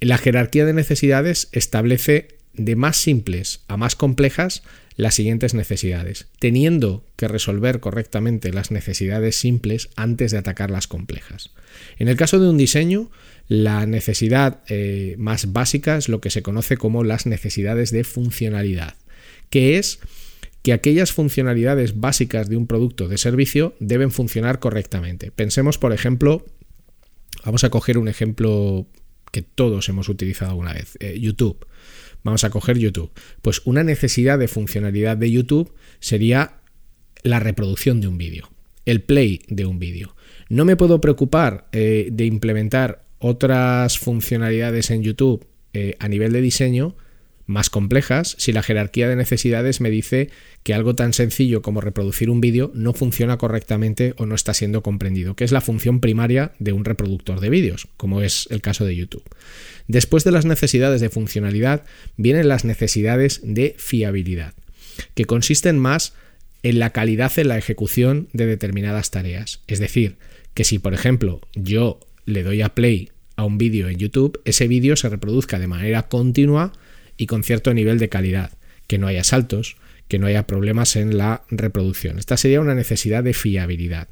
La 0.00 0.18
jerarquía 0.18 0.64
de 0.64 0.72
necesidades 0.72 1.48
establece 1.52 2.36
de 2.54 2.74
más 2.74 2.96
simples 2.96 3.60
a 3.68 3.76
más 3.76 3.94
complejas 3.94 4.64
las 4.96 5.14
siguientes 5.14 5.54
necesidades, 5.54 6.26
teniendo 6.38 7.04
que 7.16 7.28
resolver 7.28 7.80
correctamente 7.80 8.52
las 8.52 8.70
necesidades 8.70 9.36
simples 9.36 9.90
antes 9.94 10.32
de 10.32 10.38
atacar 10.38 10.70
las 10.70 10.86
complejas. 10.86 11.50
En 11.98 12.08
el 12.08 12.16
caso 12.16 12.40
de 12.40 12.48
un 12.48 12.56
diseño, 12.56 13.10
la 13.48 13.86
necesidad 13.86 14.62
eh, 14.68 15.14
más 15.18 15.52
básica 15.52 15.96
es 15.96 16.08
lo 16.08 16.20
que 16.20 16.30
se 16.30 16.42
conoce 16.42 16.76
como 16.76 17.04
las 17.04 17.26
necesidades 17.26 17.90
de 17.90 18.04
funcionalidad, 18.04 18.96
que 19.50 19.78
es 19.78 20.00
que 20.62 20.72
aquellas 20.72 21.12
funcionalidades 21.12 22.00
básicas 22.00 22.48
de 22.48 22.56
un 22.56 22.66
producto 22.66 23.06
de 23.06 23.18
servicio 23.18 23.76
deben 23.78 24.10
funcionar 24.10 24.58
correctamente. 24.58 25.30
Pensemos, 25.30 25.78
por 25.78 25.92
ejemplo, 25.92 26.44
vamos 27.44 27.62
a 27.62 27.70
coger 27.70 27.98
un 27.98 28.08
ejemplo 28.08 28.86
que 29.30 29.42
todos 29.42 29.88
hemos 29.88 30.08
utilizado 30.08 30.50
alguna 30.52 30.72
vez, 30.72 30.96
eh, 31.00 31.18
YouTube. 31.20 31.66
Vamos 32.26 32.42
a 32.42 32.50
coger 32.50 32.76
YouTube. 32.76 33.12
Pues 33.40 33.62
una 33.66 33.84
necesidad 33.84 34.36
de 34.36 34.48
funcionalidad 34.48 35.16
de 35.16 35.30
YouTube 35.30 35.72
sería 36.00 36.56
la 37.22 37.38
reproducción 37.38 38.00
de 38.00 38.08
un 38.08 38.18
vídeo, 38.18 38.50
el 38.84 39.00
play 39.00 39.42
de 39.46 39.64
un 39.64 39.78
vídeo. 39.78 40.16
No 40.48 40.64
me 40.64 40.74
puedo 40.74 41.00
preocupar 41.00 41.68
eh, 41.70 42.08
de 42.10 42.24
implementar 42.24 43.04
otras 43.20 44.00
funcionalidades 44.00 44.90
en 44.90 45.04
YouTube 45.04 45.46
eh, 45.72 45.94
a 46.00 46.08
nivel 46.08 46.32
de 46.32 46.40
diseño 46.40 46.96
más 47.46 47.70
complejas 47.70 48.34
si 48.38 48.52
la 48.52 48.62
jerarquía 48.62 49.08
de 49.08 49.16
necesidades 49.16 49.80
me 49.80 49.90
dice 49.90 50.30
que 50.62 50.74
algo 50.74 50.96
tan 50.96 51.12
sencillo 51.12 51.62
como 51.62 51.80
reproducir 51.80 52.28
un 52.28 52.40
vídeo 52.40 52.72
no 52.74 52.92
funciona 52.92 53.38
correctamente 53.38 54.14
o 54.16 54.26
no 54.26 54.34
está 54.34 54.52
siendo 54.52 54.82
comprendido, 54.82 55.36
que 55.36 55.44
es 55.44 55.52
la 55.52 55.60
función 55.60 56.00
primaria 56.00 56.52
de 56.58 56.72
un 56.72 56.84
reproductor 56.84 57.40
de 57.40 57.50
vídeos, 57.50 57.88
como 57.96 58.20
es 58.20 58.48
el 58.50 58.60
caso 58.60 58.84
de 58.84 58.96
YouTube. 58.96 59.24
Después 59.86 60.24
de 60.24 60.32
las 60.32 60.44
necesidades 60.44 61.00
de 61.00 61.10
funcionalidad 61.10 61.84
vienen 62.16 62.48
las 62.48 62.64
necesidades 62.64 63.40
de 63.44 63.76
fiabilidad, 63.78 64.54
que 65.14 65.24
consisten 65.24 65.78
más 65.78 66.14
en 66.62 66.80
la 66.80 66.90
calidad 66.90 67.38
en 67.38 67.48
la 67.48 67.58
ejecución 67.58 68.28
de 68.32 68.46
determinadas 68.46 69.12
tareas. 69.12 69.60
Es 69.68 69.78
decir, 69.78 70.16
que 70.54 70.64
si 70.64 70.80
por 70.80 70.94
ejemplo 70.94 71.40
yo 71.54 72.00
le 72.24 72.42
doy 72.42 72.62
a 72.62 72.74
play 72.74 73.10
a 73.36 73.44
un 73.44 73.58
vídeo 73.58 73.88
en 73.88 73.98
YouTube, 73.98 74.40
ese 74.44 74.66
vídeo 74.66 74.96
se 74.96 75.08
reproduzca 75.08 75.60
de 75.60 75.68
manera 75.68 76.08
continua 76.08 76.72
y 77.16 77.26
con 77.26 77.44
cierto 77.44 77.72
nivel 77.74 77.98
de 77.98 78.08
calidad, 78.08 78.52
que 78.86 78.98
no 78.98 79.06
haya 79.06 79.24
saltos, 79.24 79.76
que 80.08 80.18
no 80.18 80.26
haya 80.26 80.46
problemas 80.46 80.96
en 80.96 81.18
la 81.18 81.42
reproducción. 81.48 82.18
Esta 82.18 82.36
sería 82.36 82.60
una 82.60 82.74
necesidad 82.74 83.24
de 83.24 83.34
fiabilidad. 83.34 84.08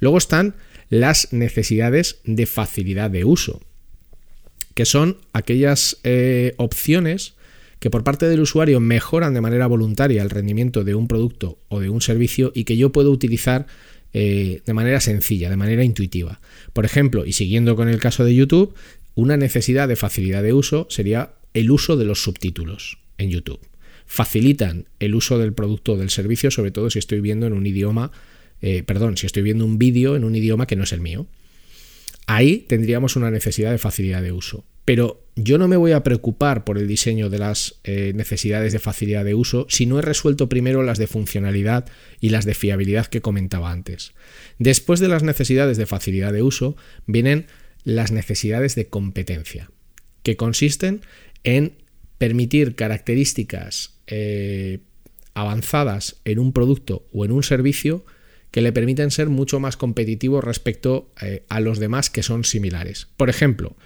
Luego 0.00 0.18
están 0.18 0.54
las 0.88 1.32
necesidades 1.32 2.20
de 2.24 2.46
facilidad 2.46 3.10
de 3.10 3.24
uso, 3.24 3.60
que 4.74 4.84
son 4.84 5.18
aquellas 5.32 5.98
eh, 6.04 6.54
opciones 6.58 7.34
que 7.80 7.90
por 7.90 8.04
parte 8.04 8.28
del 8.28 8.40
usuario 8.40 8.80
mejoran 8.80 9.34
de 9.34 9.40
manera 9.40 9.66
voluntaria 9.66 10.22
el 10.22 10.30
rendimiento 10.30 10.84
de 10.84 10.94
un 10.94 11.08
producto 11.08 11.58
o 11.68 11.80
de 11.80 11.90
un 11.90 12.00
servicio 12.00 12.52
y 12.54 12.64
que 12.64 12.76
yo 12.76 12.92
puedo 12.92 13.10
utilizar 13.10 13.66
eh, 14.12 14.62
de 14.64 14.74
manera 14.74 15.00
sencilla, 15.00 15.50
de 15.50 15.56
manera 15.56 15.84
intuitiva. 15.84 16.40
Por 16.72 16.84
ejemplo, 16.84 17.26
y 17.26 17.32
siguiendo 17.32 17.76
con 17.76 17.88
el 17.88 17.98
caso 17.98 18.24
de 18.24 18.34
YouTube, 18.34 18.74
una 19.14 19.36
necesidad 19.36 19.88
de 19.88 19.96
facilidad 19.96 20.42
de 20.42 20.52
uso 20.52 20.86
sería 20.90 21.32
el 21.56 21.70
uso 21.70 21.96
de 21.96 22.04
los 22.04 22.22
subtítulos 22.22 22.98
en 23.16 23.30
YouTube. 23.30 23.60
Facilitan 24.04 24.88
el 25.00 25.14
uso 25.14 25.38
del 25.38 25.54
producto 25.54 25.94
o 25.94 25.96
del 25.96 26.10
servicio, 26.10 26.50
sobre 26.50 26.70
todo 26.70 26.90
si 26.90 26.98
estoy 26.98 27.22
viendo 27.22 27.46
en 27.46 27.54
un 27.54 27.66
idioma, 27.66 28.12
eh, 28.60 28.82
perdón, 28.82 29.16
si 29.16 29.24
estoy 29.24 29.42
viendo 29.42 29.64
un 29.64 29.78
vídeo 29.78 30.16
en 30.16 30.24
un 30.24 30.36
idioma 30.36 30.66
que 30.66 30.76
no 30.76 30.84
es 30.84 30.92
el 30.92 31.00
mío. 31.00 31.26
Ahí 32.26 32.58
tendríamos 32.58 33.16
una 33.16 33.30
necesidad 33.30 33.70
de 33.70 33.78
facilidad 33.78 34.20
de 34.20 34.32
uso. 34.32 34.66
Pero 34.84 35.24
yo 35.34 35.56
no 35.56 35.66
me 35.66 35.78
voy 35.78 35.92
a 35.92 36.02
preocupar 36.02 36.64
por 36.64 36.76
el 36.76 36.86
diseño 36.86 37.30
de 37.30 37.38
las 37.38 37.80
eh, 37.84 38.12
necesidades 38.14 38.74
de 38.74 38.78
facilidad 38.78 39.24
de 39.24 39.34
uso 39.34 39.66
si 39.70 39.86
no 39.86 39.98
he 39.98 40.02
resuelto 40.02 40.50
primero 40.50 40.82
las 40.82 40.98
de 40.98 41.06
funcionalidad 41.06 41.86
y 42.20 42.28
las 42.28 42.44
de 42.44 42.52
fiabilidad 42.52 43.06
que 43.06 43.22
comentaba 43.22 43.72
antes. 43.72 44.12
Después 44.58 45.00
de 45.00 45.08
las 45.08 45.22
necesidades 45.22 45.78
de 45.78 45.86
facilidad 45.86 46.34
de 46.34 46.42
uso 46.42 46.76
vienen 47.06 47.46
las 47.82 48.12
necesidades 48.12 48.74
de 48.74 48.88
competencia, 48.88 49.70
que 50.22 50.36
consisten 50.36 51.00
en 51.46 51.72
permitir 52.18 52.74
características 52.74 53.94
eh, 54.08 54.80
avanzadas 55.32 56.16
en 56.24 56.38
un 56.40 56.52
producto 56.52 57.06
o 57.12 57.24
en 57.24 57.30
un 57.30 57.42
servicio 57.42 58.04
que 58.50 58.62
le 58.62 58.72
permiten 58.72 59.10
ser 59.10 59.28
mucho 59.28 59.60
más 59.60 59.76
competitivo 59.76 60.40
respecto 60.40 61.12
eh, 61.22 61.44
a 61.48 61.60
los 61.60 61.78
demás 61.78 62.10
que 62.10 62.22
son 62.22 62.44
similares. 62.44 63.06
Por 63.16 63.30
ejemplo, 63.30 63.76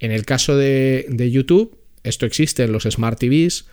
en 0.00 0.10
el 0.10 0.26
caso 0.26 0.56
de, 0.56 1.06
de 1.08 1.30
YouTube, 1.30 1.78
esto 2.02 2.26
existe 2.26 2.64
en 2.64 2.72
los 2.72 2.84
Smart 2.84 3.18
TVs, 3.18 3.66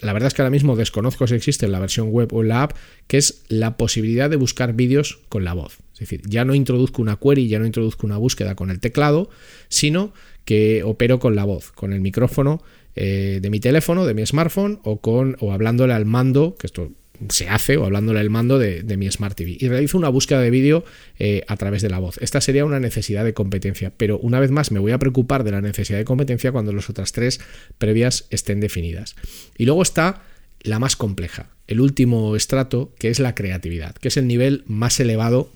la 0.00 0.12
verdad 0.12 0.28
es 0.28 0.34
que 0.34 0.42
ahora 0.42 0.50
mismo 0.50 0.76
desconozco 0.76 1.26
si 1.26 1.34
existe 1.34 1.66
en 1.66 1.72
la 1.72 1.80
versión 1.80 2.10
web 2.10 2.32
o 2.32 2.42
en 2.42 2.48
la 2.48 2.62
app, 2.62 2.76
que 3.06 3.16
es 3.16 3.42
la 3.48 3.76
posibilidad 3.76 4.30
de 4.30 4.36
buscar 4.36 4.74
vídeos 4.74 5.20
con 5.28 5.44
la 5.44 5.54
voz. 5.54 5.78
Es 5.94 6.00
decir, 6.00 6.22
ya 6.26 6.44
no 6.44 6.54
introduzco 6.54 7.02
una 7.02 7.16
query, 7.16 7.48
ya 7.48 7.58
no 7.58 7.66
introduzco 7.66 8.06
una 8.06 8.16
búsqueda 8.16 8.54
con 8.54 8.70
el 8.70 8.78
teclado, 8.78 9.30
sino 9.68 10.12
que 10.48 10.82
opero 10.82 11.18
con 11.18 11.36
la 11.36 11.44
voz, 11.44 11.72
con 11.72 11.92
el 11.92 12.00
micrófono 12.00 12.62
eh, 12.96 13.38
de 13.42 13.50
mi 13.50 13.60
teléfono, 13.60 14.06
de 14.06 14.14
mi 14.14 14.24
smartphone, 14.24 14.80
o 14.82 14.98
con 14.98 15.36
o 15.40 15.52
hablándole 15.52 15.92
al 15.92 16.06
mando, 16.06 16.56
que 16.58 16.66
esto 16.66 16.90
se 17.28 17.50
hace 17.50 17.76
o 17.76 17.84
hablándole 17.84 18.20
al 18.20 18.30
mando 18.30 18.58
de, 18.58 18.82
mi 18.96 19.10
Smart 19.10 19.36
TV 19.36 19.58
y 19.60 19.68
realizo 19.68 19.98
una 19.98 20.08
búsqueda 20.08 20.40
de 20.40 20.48
vídeo 20.48 20.86
eh, 21.18 21.44
a 21.48 21.58
través 21.58 21.82
de 21.82 21.90
la 21.90 21.98
voz. 21.98 22.16
Esta 22.22 22.40
sería 22.40 22.64
una 22.64 22.80
necesidad 22.80 23.26
de 23.26 23.34
competencia, 23.34 23.92
pero 23.94 24.18
una 24.20 24.40
vez 24.40 24.50
más 24.50 24.72
me 24.72 24.78
voy 24.78 24.92
a 24.92 24.98
preocupar 24.98 25.44
de 25.44 25.50
la 25.50 25.60
necesidad 25.60 25.98
de 25.98 26.06
competencia 26.06 26.50
cuando 26.50 26.72
las 26.72 26.88
otras 26.88 27.12
tres 27.12 27.40
previas 27.76 28.24
estén 28.30 28.58
definidas. 28.60 29.16
Y 29.58 29.66
luego 29.66 29.82
está 29.82 30.22
la 30.62 30.78
más 30.78 30.96
compleja, 30.96 31.50
el 31.66 31.82
último 31.82 32.36
estrato, 32.36 32.94
que 32.98 33.10
es 33.10 33.20
la 33.20 33.34
creatividad, 33.34 33.94
que 33.96 34.08
es 34.08 34.16
el 34.16 34.26
nivel 34.26 34.64
más 34.66 34.98
elevado 34.98 35.50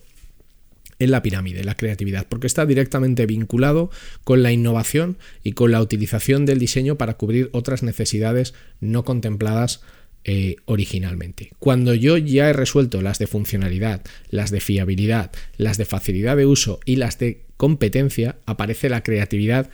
en 1.03 1.11
la 1.11 1.23
pirámide, 1.23 1.65
la 1.65 1.75
creatividad, 1.75 2.27
porque 2.29 2.47
está 2.47 2.65
directamente 2.67 3.27
vinculado 3.27 3.91
con 4.25 4.43
la 4.43 4.53
innovación 4.53 5.19
y 5.43 5.53
con 5.53 5.73
la 5.73 5.81
utilización 5.81 6.47
del 6.47 6.59
diseño 6.59 6.97
para 6.97 7.15
cubrir 7.15 7.51
otras 7.53 7.83
necesidades 7.83 8.55
no 8.81 9.05
contempladas 9.05 9.81
eh, 10.25 10.57
originalmente. 10.67 11.51
Cuando 11.59 11.95
yo 11.95 12.17
ya 12.17 12.49
he 12.49 12.53
resuelto 12.53 13.03
las 13.03 13.19
de 13.19 13.27
funcionalidad, 13.27 14.03
las 14.31 14.53
de 14.53 14.61
fiabilidad, 14.61 15.33
las 15.57 15.79
de 15.79 15.85
facilidad 15.85 16.37
de 16.37 16.47
uso 16.47 16.79
y 16.85 16.97
las 16.97 17.19
de 17.19 17.43
competencia, 17.57 18.37
aparece 18.47 18.89
la 18.89 19.03
creatividad 19.03 19.71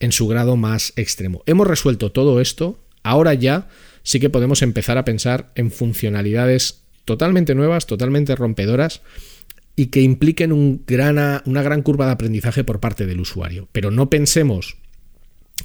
en 0.00 0.10
su 0.10 0.26
grado 0.26 0.56
más 0.56 0.92
extremo. 0.96 1.44
Hemos 1.46 1.68
resuelto 1.68 2.10
todo 2.10 2.40
esto, 2.40 2.82
ahora 3.04 3.34
ya 3.34 3.68
sí 4.02 4.18
que 4.18 4.30
podemos 4.30 4.62
empezar 4.62 4.98
a 4.98 5.04
pensar 5.04 5.52
en 5.54 5.70
funcionalidades 5.70 6.82
totalmente 7.04 7.54
nuevas, 7.54 7.86
totalmente 7.86 8.34
rompedoras 8.34 9.02
y 9.76 9.86
que 9.86 10.02
impliquen 10.02 10.52
un 10.52 10.84
una 11.44 11.62
gran 11.62 11.82
curva 11.82 12.06
de 12.06 12.12
aprendizaje 12.12 12.64
por 12.64 12.80
parte 12.80 13.06
del 13.06 13.20
usuario. 13.20 13.68
Pero 13.72 13.90
no 13.90 14.10
pensemos 14.10 14.76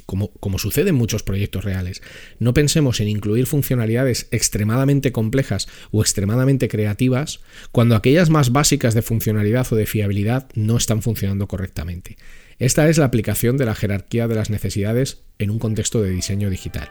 como, 0.05 0.59
sucede 0.59 0.89
en 0.89 0.95
muchos 0.95 1.23
proyectos 1.23 1.63
reales, 1.63 2.01
no 2.39 2.53
pensemos 2.53 2.99
en 2.99 3.09
incluir 3.09 3.45
funcionalidades 3.45 4.27
extremadamente 4.31 5.11
complejas 5.11 5.67
o 5.91 6.01
extremadamente 6.01 6.67
creativas 6.67 7.41
cuando 7.71 7.95
aquellas 7.95 8.29
más 8.29 8.51
básicas 8.51 8.93
de 8.93 9.01
funcionalidad 9.01 9.67
o 9.71 9.75
de 9.75 9.85
fiabilidad 9.85 10.47
no 10.55 10.77
están 10.77 11.01
funcionando 11.01 11.47
correctamente. 11.47 12.17
Esta 12.59 12.89
es 12.89 12.97
la 12.97 13.05
aplicación 13.05 13.57
de 13.57 13.65
la 13.65 13.75
jerarquía 13.75 14.27
de 14.27 14.35
las 14.35 14.49
necesidades 14.49 15.21
en 15.39 15.49
un 15.49 15.59
contexto 15.59 16.01
de 16.01 16.11
diseño 16.11 16.49
digital. 16.49 16.89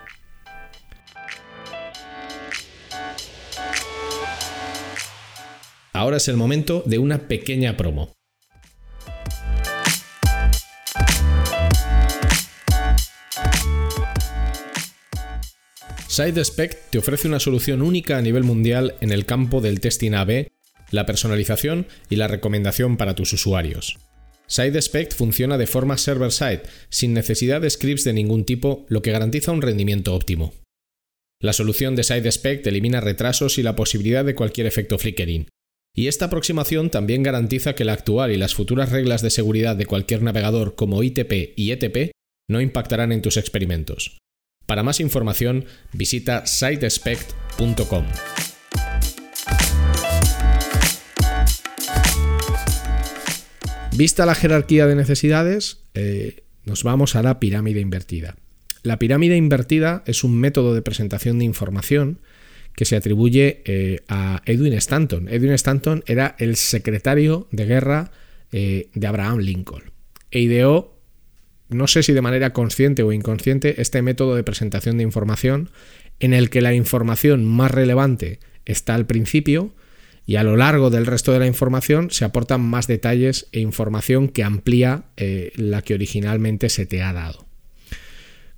Ahora 5.96 6.18
es 6.18 6.28
el 6.28 6.36
momento 6.36 6.82
de 6.84 6.98
una 6.98 7.26
pequeña 7.26 7.74
promo. 7.78 8.12
SideSpec 16.06 16.90
te 16.90 16.98
ofrece 16.98 17.28
una 17.28 17.40
solución 17.40 17.80
única 17.80 18.18
a 18.18 18.20
nivel 18.20 18.44
mundial 18.44 18.96
en 19.00 19.10
el 19.10 19.24
campo 19.24 19.62
del 19.62 19.80
testing 19.80 20.12
AB, 20.12 20.48
la 20.90 21.06
personalización 21.06 21.86
y 22.10 22.16
la 22.16 22.28
recomendación 22.28 22.98
para 22.98 23.14
tus 23.14 23.32
usuarios. 23.32 23.96
SideSpec 24.48 25.14
funciona 25.14 25.56
de 25.56 25.66
forma 25.66 25.96
server-side, 25.96 26.64
sin 26.90 27.14
necesidad 27.14 27.62
de 27.62 27.70
scripts 27.70 28.04
de 28.04 28.12
ningún 28.12 28.44
tipo, 28.44 28.85
lo 28.90 29.00
que 29.00 29.12
garantiza 29.12 29.50
un 29.50 29.62
rendimiento 29.62 30.14
óptimo. 30.14 30.52
La 31.40 31.54
solución 31.54 31.96
de 31.96 32.04
SideSpec 32.04 32.66
elimina 32.66 33.00
retrasos 33.00 33.56
y 33.56 33.62
la 33.62 33.76
posibilidad 33.76 34.26
de 34.26 34.35
cualquier 34.35 34.66
efecto 34.66 34.98
flickering. 34.98 35.48
Y 35.98 36.09
esta 36.09 36.26
aproximación 36.26 36.90
también 36.90 37.22
garantiza 37.22 37.74
que 37.74 37.87
la 37.87 37.94
actual 37.94 38.30
y 38.30 38.37
las 38.37 38.54
futuras 38.54 38.92
reglas 38.92 39.22
de 39.22 39.30
seguridad 39.30 39.76
de 39.76 39.87
cualquier 39.87 40.22
navegador 40.22 40.74
como 40.74 41.02
ITP 41.02 41.54
y 41.56 41.70
ETP 41.70 42.12
no 42.50 42.61
impactarán 42.61 43.12
en 43.12 43.22
tus 43.22 43.38
experimentos. 43.38 44.18
Para 44.66 44.82
más 44.82 45.00
información, 45.00 45.64
visita 45.94 46.44
sitespect.com. 46.44 48.04
Vista 53.96 54.26
la 54.26 54.35
jerarquía 54.35 54.87
de 54.87 54.96
necesidades, 54.96 55.80
eh, 55.94 56.44
nos 56.66 56.82
vamos 56.82 57.16
a 57.16 57.22
la 57.22 57.40
pirámide 57.40 57.80
invertida. 57.80 58.37
La 58.82 58.98
pirámide 58.98 59.38
invertida 59.38 60.02
es 60.04 60.24
un 60.24 60.38
método 60.38 60.74
de 60.74 60.82
presentación 60.82 61.38
de 61.38 61.46
información 61.46 62.20
que 62.76 62.84
se 62.84 62.94
atribuye 62.94 63.62
eh, 63.64 64.04
a 64.08 64.42
Edwin 64.46 64.74
Stanton. 64.74 65.28
Edwin 65.28 65.52
Stanton 65.52 66.04
era 66.06 66.36
el 66.38 66.56
secretario 66.56 67.48
de 67.50 67.64
guerra 67.64 68.12
eh, 68.52 68.90
de 68.94 69.06
Abraham 69.06 69.38
Lincoln 69.38 69.90
e 70.30 70.40
ideó 70.40 70.96
no 71.68 71.88
sé 71.88 72.02
si 72.02 72.12
de 72.12 72.22
manera 72.22 72.52
consciente 72.52 73.02
o 73.02 73.12
inconsciente, 73.12 73.80
este 73.80 74.00
método 74.02 74.36
de 74.36 74.44
presentación 74.44 74.98
de 74.98 75.02
información 75.02 75.70
en 76.20 76.32
el 76.32 76.48
que 76.48 76.60
la 76.60 76.74
información 76.74 77.44
más 77.44 77.70
relevante 77.70 78.38
está 78.64 78.94
al 78.94 79.06
principio 79.06 79.74
y 80.26 80.36
a 80.36 80.42
lo 80.42 80.56
largo 80.56 80.90
del 80.90 81.06
resto 81.06 81.32
de 81.32 81.38
la 81.38 81.46
información 81.46 82.10
se 82.10 82.24
aportan 82.24 82.60
más 82.60 82.86
detalles 82.86 83.48
e 83.52 83.60
información 83.60 84.28
que 84.28 84.44
amplía 84.44 85.04
eh, 85.16 85.52
la 85.56 85.82
que 85.82 85.94
originalmente 85.94 86.68
se 86.68 86.86
te 86.86 87.02
ha 87.02 87.12
dado. 87.12 87.46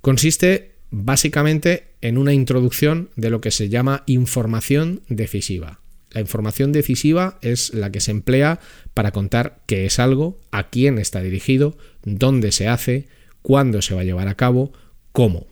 Consiste 0.01 0.75
básicamente 0.91 1.88
en 2.01 2.17
una 2.17 2.33
introducción 2.33 3.09
de 3.15 3.29
lo 3.29 3.41
que 3.41 3.51
se 3.51 3.69
llama 3.69 4.03
información 4.05 5.01
decisiva. 5.09 5.81
La 6.11 6.21
información 6.21 6.71
decisiva 6.71 7.37
es 7.41 7.73
la 7.73 7.91
que 7.91 7.99
se 7.99 8.11
emplea 8.11 8.59
para 8.93 9.11
contar 9.11 9.61
qué 9.67 9.85
es 9.85 9.99
algo, 9.99 10.39
a 10.51 10.69
quién 10.69 10.97
está 10.97 11.21
dirigido, 11.21 11.77
dónde 12.03 12.51
se 12.51 12.67
hace, 12.67 13.07
cuándo 13.41 13.81
se 13.81 13.93
va 13.93 14.01
a 14.01 14.05
llevar 14.05 14.27
a 14.27 14.35
cabo, 14.35 14.73
cómo. 15.11 15.47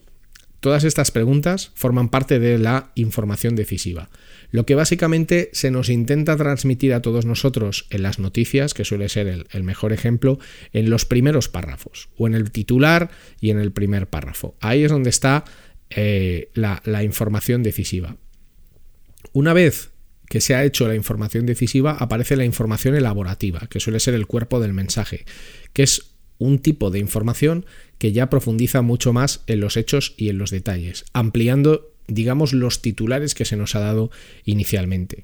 Todas 0.60 0.84
estas 0.84 1.12
preguntas 1.12 1.72
forman 1.76 2.10
parte 2.10 2.40
de 2.40 2.58
la 2.58 2.92
información 2.96 3.56
decisiva. 3.56 4.10
Lo 4.50 4.66
que 4.66 4.74
básicamente 4.74 5.50
se 5.54 5.70
nos 5.70 5.90
intenta 5.90 6.36
transmitir 6.36 6.94
a 6.94 7.02
todos 7.02 7.26
nosotros 7.26 7.86
en 7.92 8.02
las 8.02 8.18
noticias, 8.18 8.74
que 8.74 8.84
suele 8.84 9.08
ser 9.08 9.46
el, 9.52 9.64
mejor 9.64 9.94
ejemplo, 9.94 10.40
en 10.74 10.90
los 10.90 11.06
primeros 11.06 11.48
párrafos, 11.48 12.10
o 12.18 12.28
en 12.28 12.34
el 12.34 12.50
titular 12.50 13.12
y 13.40 13.52
en 13.52 13.60
el 13.60 13.72
primer 13.72 14.08
párrafo. 14.08 14.56
Ahí 14.60 14.84
es 14.84 14.92
donde 14.92 15.12
está 15.12 15.46
eh, 15.90 16.50
la, 16.54 17.04
información 17.04 17.64
decisiva. 17.64 18.18
Una 19.34 19.54
vez 19.54 19.92
que 20.30 20.42
se 20.42 20.56
ha 20.56 20.66
hecho 20.66 20.88
la 20.88 20.96
información 20.96 21.46
decisiva, 21.46 21.94
aparece 21.94 22.36
la 22.36 22.46
información 22.46 22.96
elaborativa, 22.96 23.68
que 23.70 23.80
suele 23.80 24.00
ser 24.00 24.14
el 24.14 24.28
cuerpo 24.28 24.60
del 24.60 24.74
mensaje, 24.74 25.26
que 25.74 25.84
es 25.84 26.16
un 26.38 26.60
tipo 26.60 26.92
de 26.92 27.00
información 27.00 27.66
que 27.98 28.12
ya 28.12 28.30
profundiza 28.30 28.82
mucho 28.82 29.14
más 29.14 29.44
en 29.48 29.60
los 29.60 29.78
hechos 29.78 30.14
y 30.18 30.30
en 30.30 30.38
los 30.38 30.52
detalles, 30.52 31.06
ampliando, 31.14 31.94
digamos, 32.08 32.54
los 32.54 32.82
titulares 32.82 33.34
que 33.34 33.46
se 33.46 33.56
nos 33.56 33.76
ha 33.76 33.80
dado 33.80 34.12
inicialmente. 34.44 35.24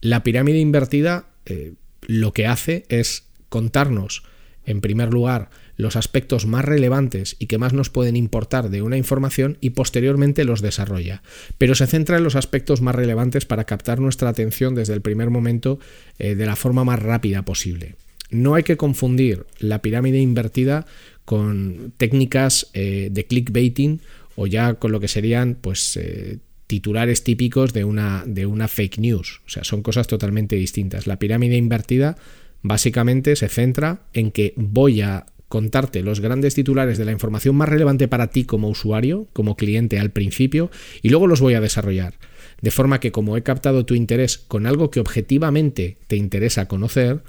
La 0.00 0.22
pirámide 0.22 0.58
invertida 0.60 1.30
eh, 1.44 1.74
lo 2.06 2.32
que 2.32 2.46
hace 2.46 2.86
es 2.88 3.26
contarnos, 3.48 4.22
en 4.64 4.80
primer 4.80 5.12
lugar, 5.12 5.50
los 5.76 5.96
aspectos 5.96 6.46
más 6.46 6.64
relevantes 6.64 7.36
y 7.38 7.46
que 7.46 7.58
más 7.58 7.72
nos 7.72 7.90
pueden 7.90 8.16
importar 8.16 8.70
de 8.70 8.82
una 8.82 8.96
información 8.96 9.58
y 9.60 9.70
posteriormente 9.70 10.44
los 10.44 10.62
desarrolla. 10.62 11.22
Pero 11.58 11.74
se 11.74 11.86
centra 11.86 12.16
en 12.16 12.24
los 12.24 12.36
aspectos 12.36 12.80
más 12.80 12.94
relevantes 12.94 13.46
para 13.46 13.64
captar 13.64 14.00
nuestra 14.00 14.28
atención 14.28 14.74
desde 14.74 14.94
el 14.94 15.02
primer 15.02 15.30
momento 15.30 15.78
eh, 16.18 16.34
de 16.34 16.46
la 16.46 16.56
forma 16.56 16.84
más 16.84 17.00
rápida 17.00 17.42
posible. 17.42 17.96
No 18.30 18.54
hay 18.54 18.64
que 18.64 18.76
confundir 18.76 19.46
la 19.58 19.82
pirámide 19.82 20.18
invertida 20.18 20.86
con 21.24 21.92
técnicas 21.96 22.68
eh, 22.72 23.08
de 23.10 23.26
clickbaiting 23.26 24.00
o 24.34 24.46
ya 24.46 24.74
con 24.74 24.92
lo 24.92 25.00
que 25.00 25.08
serían 25.08 25.56
pues 25.60 25.96
eh, 25.96 26.38
titulares 26.66 27.22
típicos 27.22 27.72
de 27.72 27.84
una, 27.84 28.24
de 28.26 28.46
una 28.46 28.68
fake 28.68 28.98
news. 28.98 29.40
O 29.46 29.48
sea, 29.48 29.64
son 29.64 29.82
cosas 29.82 30.06
totalmente 30.06 30.56
distintas. 30.56 31.06
La 31.06 31.18
pirámide 31.18 31.56
invertida 31.56 32.16
básicamente 32.62 33.36
se 33.36 33.48
centra 33.48 34.00
en 34.12 34.32
que 34.32 34.52
voy 34.56 35.00
a 35.00 35.26
contarte 35.48 36.02
los 36.02 36.20
grandes 36.20 36.54
titulares 36.54 36.98
de 36.98 37.04
la 37.04 37.12
información 37.12 37.56
más 37.56 37.68
relevante 37.68 38.08
para 38.08 38.28
ti 38.28 38.44
como 38.44 38.68
usuario, 38.68 39.28
como 39.32 39.56
cliente 39.56 39.98
al 39.98 40.10
principio, 40.10 40.70
y 41.02 41.08
luego 41.08 41.26
los 41.26 41.40
voy 41.40 41.54
a 41.54 41.60
desarrollar. 41.60 42.14
De 42.60 42.70
forma 42.70 43.00
que 43.00 43.12
como 43.12 43.36
he 43.36 43.42
captado 43.42 43.84
tu 43.84 43.94
interés 43.94 44.38
con 44.38 44.66
algo 44.66 44.90
que 44.90 45.00
objetivamente 45.00 45.98
te 46.06 46.16
interesa 46.16 46.68
conocer, 46.68 47.22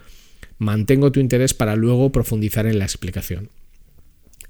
mantengo 0.58 1.12
tu 1.12 1.20
interés 1.20 1.54
para 1.54 1.76
luego 1.76 2.12
profundizar 2.12 2.66
en 2.66 2.80
la 2.80 2.86
explicación. 2.86 3.50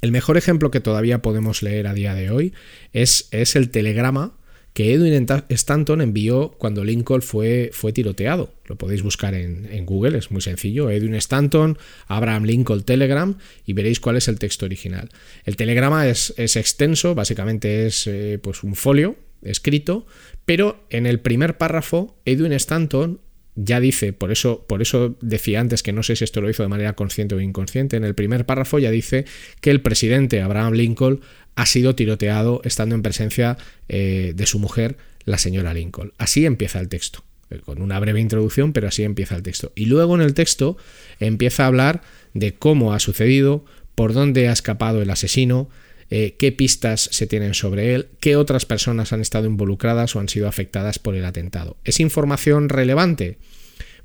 El 0.01 0.12
mejor 0.12 0.38
ejemplo 0.38 0.71
que 0.71 0.80
todavía 0.80 1.21
podemos 1.21 1.63
leer 1.63 1.88
a 1.88 1.93
día 1.93 2.13
de 2.13 2.30
hoy 2.30 2.53
es, 2.93 3.27
es 3.32 3.56
el 3.56 3.69
telegrama 3.69 4.38
que 4.77 4.93
Edwin 4.93 5.25
Stanton 5.49 6.01
envió 6.01 6.51
cuando 6.59 6.83
Lincoln 6.83 7.23
fue, 7.23 7.71
fue 7.73 7.93
tiroteado. 7.93 8.53
Lo 8.65 8.75
podéis 8.75 9.01
buscar 9.01 9.33
en, 9.33 9.85
Google, 9.87 10.19
es 10.19 10.29
muy 10.29 10.39
sencillo. 10.39 10.91
Edwin 10.91 11.15
Stanton, 11.15 11.79
Abraham 12.05 12.43
Lincoln 12.43 12.83
Telegram 12.83 13.39
y 13.65 13.73
veréis 13.73 13.99
cuál 13.99 14.17
es 14.17 14.27
el 14.27 14.37
texto 14.37 14.67
original. 14.67 15.09
El 15.45 15.55
telegrama 15.55 16.07
es, 16.07 16.31
extenso, 16.37 17.15
básicamente 17.15 17.87
es 17.87 18.05
eh, 18.05 18.37
pues 18.39 18.61
un 18.61 18.75
folio 18.75 19.15
escrito, 19.41 20.05
pero 20.45 20.85
en 20.91 21.07
el 21.07 21.21
primer 21.21 21.57
párrafo 21.57 22.15
Edwin 22.25 22.53
Stanton 22.53 23.19
ya 23.55 23.79
dice, 23.79 24.13
por 24.13 24.31
eso, 24.31 24.63
por 24.67 24.83
eso 24.83 25.17
decía 25.21 25.59
antes 25.59 25.81
que 25.81 25.91
no 25.91 26.03
sé 26.03 26.15
si 26.15 26.23
esto 26.23 26.39
lo 26.39 26.51
hizo 26.51 26.61
de 26.61 26.69
manera 26.69 26.93
consciente 26.93 27.33
o 27.33 27.41
inconsciente, 27.41 27.97
en 27.97 28.03
el 28.03 28.13
primer 28.13 28.45
párrafo 28.45 28.77
ya 28.77 28.91
dice 28.91 29.25
que 29.59 29.71
el 29.71 29.81
presidente 29.81 30.43
Abraham 30.43 30.73
Lincoln 30.73 31.21
ha 31.57 31.65
sido 31.65 31.95
tiroteado 31.95 32.61
estando 32.63 32.93
en 32.93 33.01
presencia 33.01 33.57
eh, 33.89 34.33
de 34.35 34.45
su 34.45 34.59
mujer, 34.59 34.95
la 35.25 35.39
señora 35.39 35.73
Lincoln. 35.73 36.13
Así 36.19 36.45
empieza 36.45 36.79
el 36.79 36.87
texto, 36.87 37.23
eh, 37.49 37.61
con 37.65 37.81
una 37.81 37.99
breve 37.99 38.21
introducción, 38.21 38.73
pero 38.73 38.87
así 38.87 39.01
empieza 39.03 39.35
el 39.35 39.41
texto. 39.41 39.71
Y 39.73 39.87
luego 39.87 40.13
en 40.13 40.21
el 40.21 40.35
texto 40.35 40.77
empieza 41.19 41.63
a 41.63 41.67
hablar 41.67 42.03
de 42.35 42.53
cómo 42.53 42.93
ha 42.93 42.99
sucedido, 42.99 43.65
por 43.95 44.13
dónde 44.13 44.47
ha 44.47 44.51
escapado 44.51 45.01
el 45.01 45.09
asesino, 45.09 45.67
eh, 46.11 46.35
qué 46.37 46.51
pistas 46.51 47.09
se 47.11 47.25
tienen 47.25 47.55
sobre 47.55 47.95
él, 47.95 48.09
qué 48.19 48.35
otras 48.35 48.67
personas 48.67 49.11
han 49.11 49.21
estado 49.21 49.47
involucradas 49.47 50.15
o 50.15 50.19
han 50.19 50.29
sido 50.29 50.47
afectadas 50.47 50.99
por 50.99 51.15
el 51.15 51.25
atentado. 51.25 51.77
¿Es 51.83 51.99
información 51.99 52.69
relevante? 52.69 53.39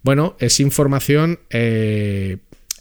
Bueno, 0.02 0.36
es 0.40 0.58
información 0.58 1.38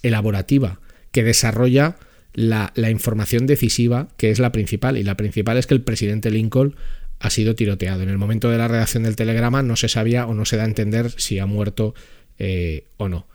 elaborativa 0.01 0.79
que 1.11 1.23
desarrolla 1.23 1.97
la, 2.33 2.71
información 2.89 3.45
decisiva, 3.45 4.07
que 4.17 4.31
es 4.31 4.39
la 4.39 4.51
principal, 4.51 4.97
y 4.97 5.03
la 5.03 5.17
principal 5.17 5.57
es 5.57 5.67
que 5.67 5.73
el 5.73 5.81
presidente 5.81 6.31
Lincoln 6.31 6.75
ha 7.19 7.29
sido 7.29 7.55
tiroteado. 7.55 8.03
En 8.03 8.09
el 8.09 8.17
momento 8.17 8.49
de 8.49 8.57
la 8.57 8.67
redacción 8.67 9.03
del 9.03 9.15
telegrama 9.15 9.61
no 9.63 9.75
se 9.75 9.89
sabía 9.89 10.25
o 10.25 10.33
no 10.33 10.45
se 10.45 10.57
da 10.57 10.63
a 10.63 10.67
entender 10.67 11.11
si 11.17 11.39
ha 11.39 11.45
muerto 11.45 11.93
eh, 12.39 12.85
o 12.97 13.09
no. 13.09 13.27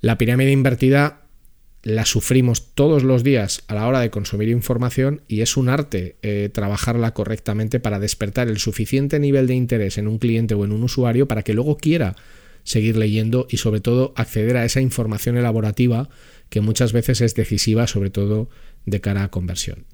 La 0.00 0.18
pirámide 0.18 0.52
invertida 0.52 1.22
la 1.82 2.04
sufrimos 2.04 2.74
todos 2.74 3.04
los 3.04 3.22
días 3.22 3.62
a 3.68 3.74
la 3.74 3.86
hora 3.86 4.00
de 4.00 4.10
consumir 4.10 4.48
información 4.48 5.22
y 5.28 5.42
es 5.42 5.56
un 5.56 5.68
arte 5.68 6.16
eh, 6.22 6.50
trabajarla 6.52 7.14
correctamente 7.14 7.78
para 7.78 8.00
despertar 8.00 8.48
el 8.48 8.58
suficiente 8.58 9.20
nivel 9.20 9.46
de 9.46 9.54
interés 9.54 9.96
en 9.96 10.08
un 10.08 10.18
cliente 10.18 10.54
o 10.54 10.64
en 10.64 10.72
un 10.72 10.82
usuario 10.82 11.28
para 11.28 11.42
que 11.42 11.54
luego 11.54 11.76
quiera 11.76 12.16
seguir 12.64 12.96
leyendo 12.96 13.46
y 13.48 13.58
sobre 13.58 13.80
todo 13.80 14.12
acceder 14.16 14.56
a 14.56 14.64
esa 14.64 14.80
información 14.80 15.36
elaborativa 15.36 16.10
que 16.48 16.60
muchas 16.60 16.92
veces 16.92 17.20
es 17.20 17.34
decisiva, 17.34 17.86
sobre 17.86 18.10
todo 18.10 18.48
de 18.86 19.00
cara 19.00 19.24
a 19.24 19.30
conversión. 19.30 19.84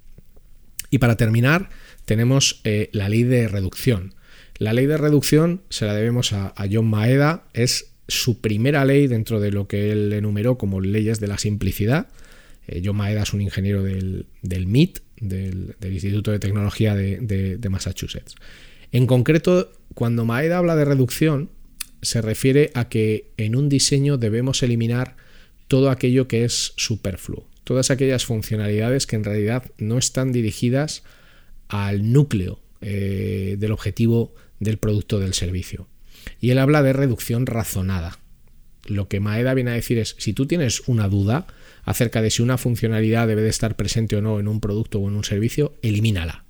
Y 0.90 0.98
para 0.98 1.16
terminar, 1.16 1.70
tenemos 2.04 2.60
eh, 2.64 2.90
la 2.92 3.08
ley 3.08 3.24
de 3.24 3.48
reducción. 3.48 4.14
La 4.58 4.72
ley 4.72 4.86
de 4.86 4.96
reducción 4.96 5.62
se 5.68 5.86
la 5.86 5.94
debemos 5.94 6.32
a, 6.32 6.54
John 6.70 6.86
Maeda, 6.86 7.44
es 7.54 7.92
su 8.06 8.40
primera 8.40 8.84
ley 8.84 9.06
dentro 9.06 9.40
de 9.40 9.50
lo 9.50 9.66
que 9.66 9.90
él 9.90 10.12
enumeró 10.12 10.56
como 10.58 10.80
leyes 10.80 11.18
de 11.18 11.26
la 11.26 11.38
simplicidad. 11.38 12.08
Eh, 12.68 12.82
John 12.84 12.96
Maeda 12.96 13.22
es 13.22 13.32
un 13.32 13.40
ingeniero 13.40 13.82
del, 13.82 14.26
MIT, 14.42 15.00
del, 15.20 15.74
Instituto 15.82 16.30
de 16.30 16.38
Tecnología 16.38 16.94
de 16.94 17.68
Massachusetts. 17.70 18.36
En 18.92 19.08
concreto, 19.08 19.72
cuando 19.94 20.24
Maeda 20.24 20.58
habla 20.58 20.76
de 20.76 20.84
reducción, 20.84 21.50
se 22.02 22.22
refiere 22.22 22.70
a 22.74 22.88
que 22.88 23.32
en 23.36 23.56
un 23.56 23.68
diseño 23.68 24.18
debemos 24.18 24.62
eliminar 24.62 25.16
todo 25.68 25.90
aquello 25.90 26.28
que 26.28 26.44
es 26.44 26.72
superfluo, 26.76 27.48
todas 27.64 27.90
aquellas 27.90 28.24
funcionalidades 28.24 29.06
que 29.06 29.16
en 29.16 29.24
realidad 29.24 29.70
no 29.78 29.98
están 29.98 30.32
dirigidas 30.32 31.02
al 31.68 32.12
núcleo 32.12 32.60
eh, 32.80 33.56
del 33.58 33.72
objetivo 33.72 34.34
del 34.60 34.78
producto 34.78 35.18
del 35.18 35.34
servicio. 35.34 35.88
Y 36.40 36.50
él 36.50 36.58
habla 36.58 36.82
de 36.82 36.92
reducción 36.92 37.46
razonada. 37.46 38.18
Lo 38.86 39.08
que 39.08 39.20
Maeda 39.20 39.54
viene 39.54 39.70
a 39.70 39.74
decir 39.74 39.98
es, 39.98 40.14
si 40.18 40.34
tú 40.34 40.46
tienes 40.46 40.82
una 40.86 41.08
duda 41.08 41.46
acerca 41.84 42.20
de 42.22 42.30
si 42.30 42.42
una 42.42 42.58
funcionalidad 42.58 43.26
debe 43.26 43.42
de 43.42 43.48
estar 43.48 43.76
presente 43.76 44.16
o 44.16 44.22
no 44.22 44.40
en 44.40 44.48
un 44.48 44.60
producto 44.60 44.98
o 44.98 45.08
en 45.08 45.16
un 45.16 45.24
servicio, 45.24 45.74
elimínala. 45.82 46.44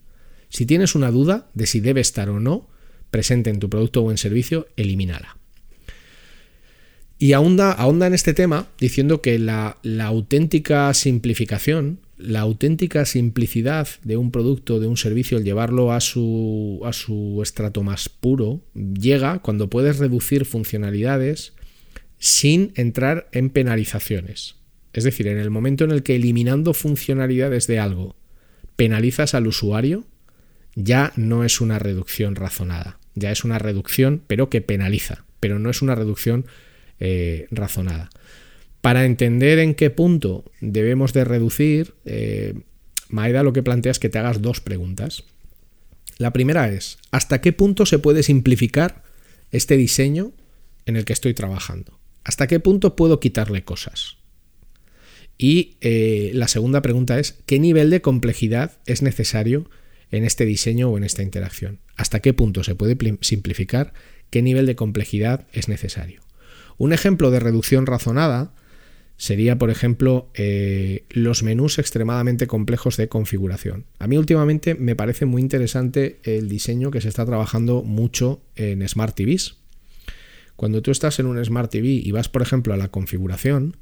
Si 0.49 0.67
tienes 0.67 0.95
una 0.95 1.11
duda 1.11 1.49
de 1.55 1.67
si 1.67 1.81
debe 1.81 2.01
estar 2.01 2.29
o 2.29 2.41
no 2.41 2.69
presente 3.11 3.51
en 3.51 3.61
tu 3.61 3.71
producto 3.71 4.03
o 4.03 4.11
en 4.11 4.19
servicio, 4.19 4.67
elimínala. 4.77 5.37
Y 7.25 7.33
ahonda, 7.33 7.75
en 8.07 8.13
este 8.13 8.35
tema 8.35 8.69
diciendo 8.79 9.23
que 9.23 9.39
la, 9.39 9.79
auténtica 10.03 10.93
simplificación, 10.93 12.01
la 12.19 12.41
auténtica 12.41 13.07
simplicidad 13.07 13.89
de 14.03 14.19
un 14.19 14.31
producto, 14.31 14.79
de 14.79 14.89
un 14.89 14.99
servicio, 14.99 15.39
el 15.39 15.45
llevarlo 15.45 15.91
a 15.93 16.03
su, 16.03 16.83
a 16.85 16.93
su 16.93 17.41
estrato 17.43 17.83
más 17.83 18.11
puro, 18.11 18.61
llega 18.75 19.39
cuando 19.39 19.71
puedes 19.71 19.97
reducir 19.97 20.45
funcionalidades 20.45 21.55
sin 22.19 22.73
entrar 22.75 23.27
en 23.33 23.49
penalizaciones. 23.49 24.57
Es 24.93 25.05
decir, 25.05 25.27
en 25.27 25.39
el 25.39 25.49
momento 25.49 25.85
en 25.85 25.93
el 25.93 26.03
que 26.03 26.17
eliminando 26.17 26.75
funcionalidades 26.75 27.67
de 27.67 27.79
algo 27.79 28.17
penalizas 28.77 29.33
al 29.33 29.47
usuario, 29.47 30.05
ya 30.75 31.15
no 31.17 31.43
es 31.43 31.63
una 31.63 31.79
reducción 31.79 32.35
razonada, 32.35 32.99
ya 33.15 33.33
es 33.33 33.45
una 33.45 33.59
reducción 33.59 34.23
pero 34.27 34.51
que 34.51 34.61
penaliza, 34.61 35.25
pero 35.41 35.59
no 35.59 35.71
es 35.71 35.81
una 35.81 35.95
reducción 35.95 36.45
eh, 37.07 37.49
razonada. 37.51 38.09
Para 38.81 39.05
entender 39.05 39.59
en 39.59 39.75
qué 39.75 39.91
punto 39.91 40.51
debemos 40.63 41.13
de 41.13 41.25
reducir, 41.25 41.93
eh, 42.07 42.55
Maeda 43.11 43.43
lo 43.43 43.53
que 43.53 43.63
plantea 43.63 43.93
es 43.93 43.99
que 43.99 44.09
te 44.09 44.19
hagas 44.19 44.41
dos 44.41 44.63
preguntas. 44.63 45.25
La 46.17 46.33
primera 46.33 46.71
es, 46.71 46.97
¿hasta 47.11 47.43
qué 47.43 47.53
punto 47.53 47.85
se 47.85 47.99
puede 47.99 48.23
simplificar 48.23 49.03
este 49.51 49.77
diseño 49.77 50.33
en 50.87 50.97
el 50.97 51.05
que 51.05 51.13
estoy 51.13 51.35
trabajando? 51.35 51.99
¿Hasta 52.25 52.47
qué 52.47 52.59
punto 52.59 52.97
puedo 52.97 53.21
quitarle 53.21 53.65
cosas? 53.65 54.17
Y 55.37 55.77
eh, 55.83 56.31
la 56.33 56.49
segunda 56.49 56.81
pregunta 56.81 57.19
es, 57.19 57.35
¿qué 57.45 57.59
nivel 57.59 57.91
de 57.91 58.01
complejidad 58.01 58.79
es 58.87 59.03
necesario 59.03 59.69
en 60.11 60.25
este 60.25 60.47
diseño 60.47 60.89
o 60.89 60.97
en 60.97 61.05
esta 61.05 61.23
interacción? 61.23 61.81
¿Hasta 61.97 62.21
qué 62.21 62.33
punto 62.33 62.65
se 62.65 62.75
puede 62.75 62.97
simplificar? 63.21 63.93
¿Qué 64.31 64.41
nivel 64.41 64.65
de 64.65 64.75
complejidad 64.75 65.47
es 65.53 65.69
necesario? 65.69 66.25
Un 66.79 66.93
ejemplo 66.93 67.31
de 67.31 67.41
reducción 67.41 67.87
razonada 67.87 68.53
sería, 69.17 69.59
por 69.59 69.71
ejemplo, 69.71 70.29
eh, 70.35 71.05
los 71.11 71.43
menús 71.43 71.79
extremadamente 71.79 72.47
complejos 72.47 72.97
de 72.97 73.09
configuración. 73.09 73.85
A 73.99 74.07
mí 74.07 74.17
últimamente 74.17 74.75
me 74.75 74.97
parece 74.97 75.25
muy 75.25 75.41
interesante 75.41 76.19
el 76.25 76.49
diseño 76.49 76.91
que 76.91 77.01
se 77.01 77.09
está 77.09 77.25
trabajando 77.25 77.83
mucho 77.83 78.43
en 78.57 78.87
Smart 78.89 79.15
TVs. 79.15 79.57
Cuando 80.57 80.83
tú 80.83 80.91
estás 80.91 81.19
en 81.19 81.27
un 81.27 81.43
Smart 81.45 81.71
TV 81.71 81.89
y 81.89 82.11
vas, 82.13 82.29
por 82.29 82.43
ejemplo, 82.43 82.75
a 82.75 82.77
la 82.77 82.89
configuración 82.89 83.77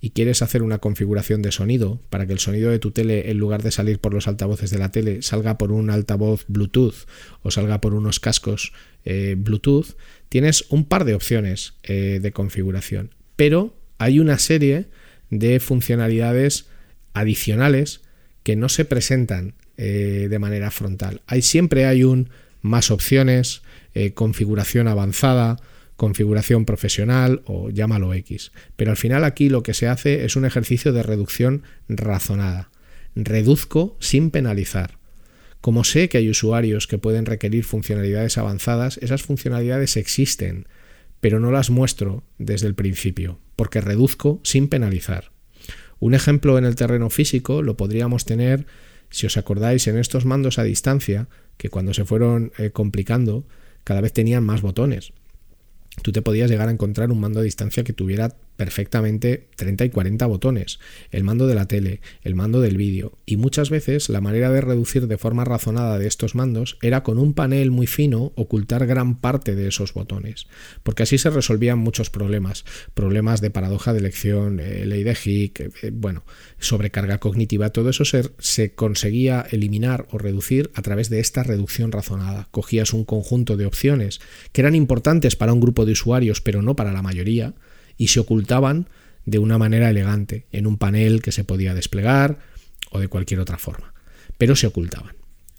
y 0.00 0.10
quieres 0.10 0.42
hacer 0.42 0.62
una 0.62 0.78
configuración 0.78 1.40
de 1.42 1.52
sonido 1.52 2.00
para 2.10 2.26
que 2.26 2.32
el 2.32 2.38
sonido 2.38 2.70
de 2.70 2.78
tu 2.78 2.90
tele, 2.90 3.30
en 3.30 3.38
lugar 3.38 3.62
de 3.62 3.70
salir 3.70 3.98
por 3.98 4.12
los 4.12 4.28
altavoces 4.28 4.70
de 4.70 4.78
la 4.78 4.90
tele, 4.90 5.22
salga 5.22 5.56
por 5.56 5.72
un 5.72 5.90
altavoz 5.90 6.44
Bluetooth 6.48 7.06
o 7.42 7.50
salga 7.50 7.80
por 7.80 7.94
unos 7.94 8.20
cascos 8.20 8.72
eh, 9.04 9.36
Bluetooth, 9.38 9.96
tienes 10.36 10.66
un 10.68 10.84
par 10.84 11.06
de 11.06 11.14
opciones 11.14 11.72
eh, 11.82 12.20
de 12.20 12.30
configuración, 12.30 13.14
pero 13.36 13.74
hay 13.96 14.20
una 14.20 14.38
serie 14.38 14.84
de 15.30 15.60
funcionalidades 15.60 16.66
adicionales 17.14 18.02
que 18.42 18.54
no 18.54 18.68
se 18.68 18.84
presentan 18.84 19.54
eh, 19.78 20.26
de 20.28 20.38
manera 20.38 20.70
frontal. 20.70 21.22
Hay, 21.26 21.40
siempre 21.40 21.86
hay 21.86 22.04
un 22.04 22.28
más 22.60 22.90
opciones, 22.90 23.62
eh, 23.94 24.12
configuración 24.12 24.88
avanzada, 24.88 25.56
configuración 25.96 26.66
profesional 26.66 27.40
o 27.46 27.70
llámalo 27.70 28.12
X. 28.12 28.52
Pero 28.76 28.90
al 28.90 28.98
final 28.98 29.24
aquí 29.24 29.48
lo 29.48 29.62
que 29.62 29.72
se 29.72 29.88
hace 29.88 30.26
es 30.26 30.36
un 30.36 30.44
ejercicio 30.44 30.92
de 30.92 31.02
reducción 31.02 31.62
razonada. 31.88 32.68
Reduzco 33.14 33.96
sin 34.00 34.30
penalizar. 34.30 34.98
Como 35.66 35.82
sé 35.82 36.08
que 36.08 36.18
hay 36.18 36.30
usuarios 36.30 36.86
que 36.86 36.96
pueden 36.96 37.26
requerir 37.26 37.64
funcionalidades 37.64 38.38
avanzadas, 38.38 38.98
esas 38.98 39.24
funcionalidades 39.24 39.96
existen, 39.96 40.68
pero 41.20 41.40
no 41.40 41.50
las 41.50 41.70
muestro 41.70 42.22
desde 42.38 42.68
el 42.68 42.76
principio, 42.76 43.40
porque 43.56 43.80
reduzco 43.80 44.38
sin 44.44 44.68
penalizar. 44.68 45.32
Un 45.98 46.14
ejemplo 46.14 46.56
en 46.56 46.66
el 46.66 46.76
terreno 46.76 47.10
físico 47.10 47.62
lo 47.62 47.76
podríamos 47.76 48.24
tener, 48.24 48.64
si 49.10 49.26
os 49.26 49.36
acordáis, 49.36 49.88
en 49.88 49.98
estos 49.98 50.24
mandos 50.24 50.60
a 50.60 50.62
distancia, 50.62 51.28
que 51.56 51.68
cuando 51.68 51.94
se 51.94 52.04
fueron 52.04 52.52
eh, 52.58 52.70
complicando, 52.70 53.44
cada 53.82 54.00
vez 54.00 54.12
tenían 54.12 54.44
más 54.44 54.62
botones. 54.62 55.14
Tú 56.00 56.12
te 56.12 56.22
podías 56.22 56.48
llegar 56.48 56.68
a 56.68 56.72
encontrar 56.72 57.10
un 57.10 57.18
mando 57.18 57.40
a 57.40 57.42
distancia 57.42 57.82
que 57.82 57.92
tuviera 57.92 58.36
perfectamente 58.56 59.48
30 59.56 59.86
y 59.86 59.90
40 59.90 60.26
botones, 60.26 60.78
el 61.10 61.24
mando 61.24 61.46
de 61.46 61.54
la 61.54 61.66
tele, 61.66 62.00
el 62.22 62.34
mando 62.34 62.60
del 62.60 62.76
vídeo, 62.76 63.18
y 63.26 63.36
muchas 63.36 63.70
veces 63.70 64.08
la 64.08 64.20
manera 64.20 64.50
de 64.50 64.60
reducir 64.60 65.06
de 65.06 65.18
forma 65.18 65.44
razonada 65.44 65.98
de 65.98 66.06
estos 66.06 66.34
mandos 66.34 66.78
era 66.82 67.02
con 67.02 67.18
un 67.18 67.34
panel 67.34 67.70
muy 67.70 67.86
fino 67.86 68.32
ocultar 68.34 68.86
gran 68.86 69.20
parte 69.20 69.54
de 69.54 69.68
esos 69.68 69.92
botones, 69.92 70.46
porque 70.82 71.02
así 71.02 71.18
se 71.18 71.30
resolvían 71.30 71.78
muchos 71.78 72.10
problemas, 72.10 72.64
problemas 72.94 73.40
de 73.40 73.50
paradoja 73.50 73.92
de 73.92 74.00
elección, 74.00 74.60
eh, 74.60 74.86
ley 74.86 75.02
de 75.02 75.16
Hick, 75.22 75.60
eh, 75.60 75.90
bueno, 75.92 76.24
sobrecarga 76.58 77.18
cognitiva, 77.18 77.70
todo 77.70 77.90
eso 77.90 78.04
se, 78.04 78.30
se 78.38 78.74
conseguía 78.74 79.46
eliminar 79.50 80.06
o 80.10 80.18
reducir 80.18 80.70
a 80.74 80.82
través 80.82 81.10
de 81.10 81.20
esta 81.20 81.42
reducción 81.42 81.92
razonada. 81.92 82.48
Cogías 82.50 82.92
un 82.92 83.04
conjunto 83.04 83.56
de 83.56 83.66
opciones 83.66 84.20
que 84.52 84.60
eran 84.60 84.74
importantes 84.74 85.36
para 85.36 85.52
un 85.52 85.60
grupo 85.60 85.84
de 85.84 85.92
usuarios, 85.92 86.40
pero 86.40 86.62
no 86.62 86.76
para 86.76 86.92
la 86.92 87.02
mayoría, 87.02 87.54
y 87.96 88.08
se 88.08 88.20
ocultaban 88.20 88.88
de 89.24 89.38
una 89.38 89.58
manera 89.58 89.90
elegante 89.90 90.46
en 90.52 90.66
un 90.66 90.78
panel 90.78 91.22
que 91.22 91.32
se 91.32 91.44
podía 91.44 91.74
desplegar 91.74 92.38
o 92.90 93.00
de 93.00 93.08
cualquier 93.08 93.40
otra 93.40 93.58
forma, 93.58 93.92
pero 94.38 94.56
se 94.56 94.66
ocultaban. 94.66 95.16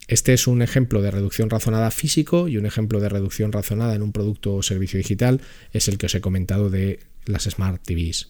Este 0.08 0.34
es 0.34 0.48
un 0.48 0.62
ejemplo 0.62 1.02
de 1.02 1.12
reducción 1.12 1.50
razonada 1.50 1.92
físico 1.92 2.48
y 2.48 2.58
un 2.58 2.66
ejemplo 2.66 3.02
de 3.02 3.10
reducción 3.10 3.52
razonada 3.52 3.94
en 3.94 4.02
un 4.02 4.14
producto 4.14 4.56
o 4.56 4.64
servicio 4.64 4.98
digital 4.98 5.42
es 5.74 5.90
el 5.90 5.98
que 5.98 6.06
os 6.06 6.16
he 6.16 6.22
comentado 6.22 6.70
de 6.70 7.02
las 7.26 7.44
Smart 7.44 7.82
TVs. 7.84 8.30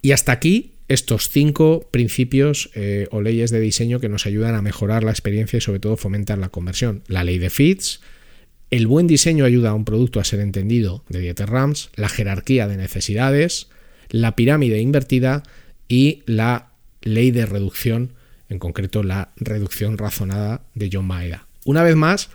Y 0.00 0.12
hasta 0.12 0.32
aquí 0.32 0.72
estos 0.88 1.28
cinco 1.28 1.88
principios 1.90 2.70
eh, 2.74 3.08
o 3.10 3.20
leyes 3.20 3.50
de 3.50 3.60
diseño 3.60 4.00
que 4.00 4.08
nos 4.08 4.24
ayudan 4.24 4.54
a 4.54 4.62
mejorar 4.62 5.04
la 5.04 5.10
experiencia 5.10 5.58
y 5.58 5.60
sobre 5.60 5.80
todo 5.80 5.98
fomentar 5.98 6.38
la 6.38 6.48
conversión. 6.48 7.02
La 7.08 7.24
ley 7.24 7.36
de 7.36 7.50
Fitts, 7.50 8.00
el 8.70 8.86
buen 8.86 9.06
diseño 9.06 9.44
ayuda 9.44 9.70
a 9.70 9.74
un 9.74 9.84
producto 9.84 10.20
a 10.20 10.24
ser 10.24 10.40
entendido 10.40 11.04
de 11.08 11.20
Dieter 11.20 11.48
Rams, 11.48 11.90
la 11.96 12.08
jerarquía 12.08 12.68
de 12.68 12.76
necesidades, 12.76 13.68
la 14.10 14.36
pirámide 14.36 14.80
invertida 14.80 15.42
y 15.88 16.22
la 16.26 16.72
ley 17.00 17.30
de 17.30 17.46
reducción, 17.46 18.12
en 18.48 18.58
concreto 18.58 19.02
la 19.02 19.32
reducción 19.36 19.96
razonada 19.96 20.62
de 20.74 20.90
John 20.92 21.06
Maeda. 21.06 21.46
Una 21.64 21.82
vez 21.82 21.96
más, 21.96 22.30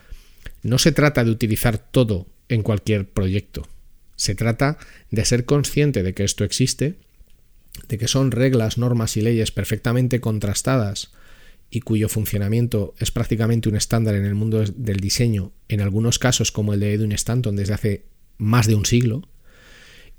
no 0.64 0.78
se 0.78 0.92
trata 0.92 1.24
de 1.24 1.32
utilizar 1.32 1.78
todo 1.78 2.28
en 2.50 2.64
cualquier 2.64 3.08
proyecto. 3.08 3.68
Se 4.16 4.36
trata 4.36 4.78
de 5.12 5.26
ser 5.26 5.46
consciente 5.46 6.04
de 6.04 6.14
que 6.14 6.24
esto 6.24 6.44
existe, 6.44 6.96
de 7.88 7.98
que 7.98 8.08
son 8.08 8.32
reglas, 8.32 8.78
normas 8.78 9.18
y 9.18 9.22
leyes 9.22 9.52
perfectamente 9.52 10.20
contrastadas 10.20 11.12
y 11.76 11.80
cuyo 11.80 12.08
funcionamiento 12.08 12.94
es 13.00 13.10
prácticamente 13.10 13.68
un 13.68 13.76
estándar 13.76 14.14
en 14.14 14.26
el 14.26 14.36
mundo 14.36 14.64
del 14.64 15.00
diseño, 15.00 15.54
en 15.68 15.82
algunos 15.82 16.20
casos 16.20 16.52
como 16.52 16.76
el 16.76 16.80
de 16.80 16.94
Edwin 16.94 17.14
Stanton 17.14 17.56
desde 17.56 17.74
hace 17.74 18.06
más 18.38 18.68
de 18.68 18.76
un 18.76 18.86
siglo, 18.86 19.28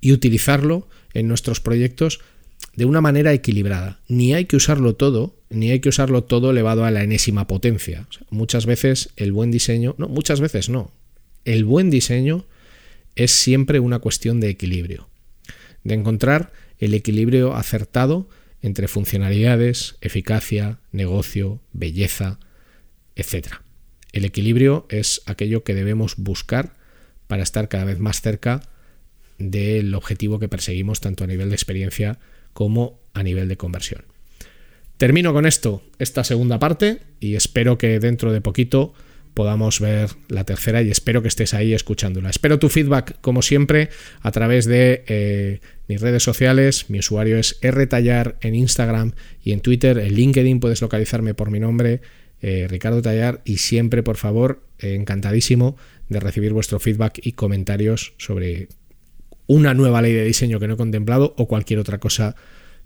y 0.01 0.11
utilizarlo 0.11 0.89
en 1.13 1.29
nuestros 1.29 1.61
proyectos 1.61 2.19
de 2.75 2.87
una 2.87 3.01
manera 3.01 3.33
equilibrada. 3.33 4.01
Ni 4.09 4.35
hay 4.35 4.47
que 4.47 4.57
usarlo 4.57 4.97
todo, 4.97 5.37
ni 5.49 5.71
hay 5.71 5.79
que 5.79 5.91
usarlo 5.91 6.25
todo 6.25 6.51
elevado 6.51 6.85
a 6.85 6.91
la 6.91 7.05
enésima 7.05 7.47
potencia. 7.47 8.09
muchas 8.31 8.67
veces 8.67 9.11
el 9.15 9.31
buen 9.31 9.53
diseño, 9.53 9.95
no, 9.97 10.09
muchas 10.09 10.41
veces 10.41 10.69
no. 10.69 10.91
El 11.45 11.65
buen 11.65 11.89
diseño 11.89 12.47
es 13.15 13.31
siempre 13.31 13.79
una 13.79 14.01
cuestión 14.01 14.41
de 14.41 14.49
equilibrio, 14.49 15.09
de 15.85 15.95
encontrar 15.95 16.53
el 16.81 16.95
equilibrio 16.95 17.55
acertado 17.55 18.29
entre 18.65 18.89
funcionalidades, 18.89 19.97
eficacia, 20.01 20.79
negocio, 20.91 21.61
belleza, 21.75 22.41
etc. 23.15 23.57
El 24.11 24.25
equilibrio 24.25 24.87
es 24.89 25.21
aquello 25.27 25.65
que 25.65 25.75
debemos 25.75 26.17
buscar 26.17 26.73
para 27.27 27.43
estar 27.43 27.69
cada 27.69 27.85
vez 27.85 27.99
más 27.99 28.23
cerca 28.23 28.63
del 29.37 29.95
objetivo 29.95 30.39
que 30.39 30.49
perseguimos 30.49 31.03
tanto 31.03 31.25
a 31.25 31.27
nivel 31.27 31.51
de 31.51 31.57
experiencia 31.57 32.19
como 32.55 33.03
a 33.13 33.23
nivel 33.23 33.49
de 33.49 33.59
conversión. 33.59 34.07
Termino 34.97 35.35
con 35.35 35.45
esto, 35.45 35.83
esta 35.99 36.25
segunda 36.25 36.59
parte, 36.59 37.01
y 37.21 37.35
espero 37.35 37.77
que 37.77 38.01
dentro 38.01 38.33
de 38.33 38.41
poquito 38.41 38.95
podamos 39.35 39.81
ver 39.81 40.11
la 40.29 40.45
tercera 40.45 40.81
y 40.83 40.91
espero 40.91 41.21
que 41.21 41.29
estés 41.29 41.55
ahí 41.55 41.75
escuchándola. 41.75 42.31
Espero 42.31 42.59
tu 42.59 42.69
feedback, 42.69 43.21
como 43.21 43.43
siempre, 43.43 43.91
a 44.23 44.31
través 44.31 44.65
de 44.65 45.05
eh, 45.07 45.61
mis 45.89 46.01
redes 46.01 46.23
sociales. 46.23 46.89
Mi 46.89 47.01
usuario 47.01 47.37
es 47.37 47.59
rtallar 47.61 48.37
en 48.41 48.55
Instagram 48.55 49.13
y 49.43 49.53
en 49.53 49.61
Twitter. 49.61 49.99
En 49.99 50.15
LinkedIn 50.15 50.61
puedes 50.61 50.81
localizarme 50.81 51.35
por 51.35 51.51
mi 51.51 51.61
nombre, 51.61 52.01
eh, 52.41 52.67
Ricardo 52.69 53.03
Tallar, 53.03 53.43
y 53.45 53.59
siempre, 53.59 54.03
por 54.03 54.17
favor, 54.17 54.63
encantadísimo 54.79 55.77
de 56.09 56.21
recibir 56.21 56.53
vuestro 56.53 56.79
feedback 56.79 57.21
y 57.23 57.33
comentarios 57.33 58.15
sobre 58.19 58.69
una 59.47 59.75
nueva 59.75 60.01
ley 60.01 60.13
de 60.13 60.25
diseño 60.25 60.61
que 60.61 60.69
no 60.69 60.75
he 60.75 60.79
contemplado 60.79 61.35
o 61.37 61.49
cualquier 61.49 61.81
otra 61.81 61.99
cosa 61.99 62.37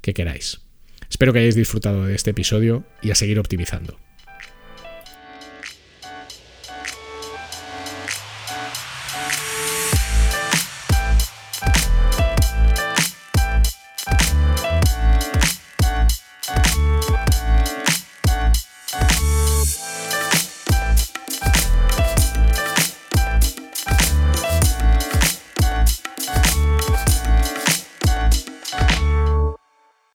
que 0.01 0.15
queráis. 0.15 0.61
Espero 1.11 1.33
que 1.33 1.41
hayáis 1.41 1.55
disfrutado 1.55 2.05
de 2.05 2.15
este 2.15 2.31
episodio 2.31 2.85
y 3.03 3.11
a 3.11 3.15
seguir 3.15 3.39
optimizando. 3.39 3.99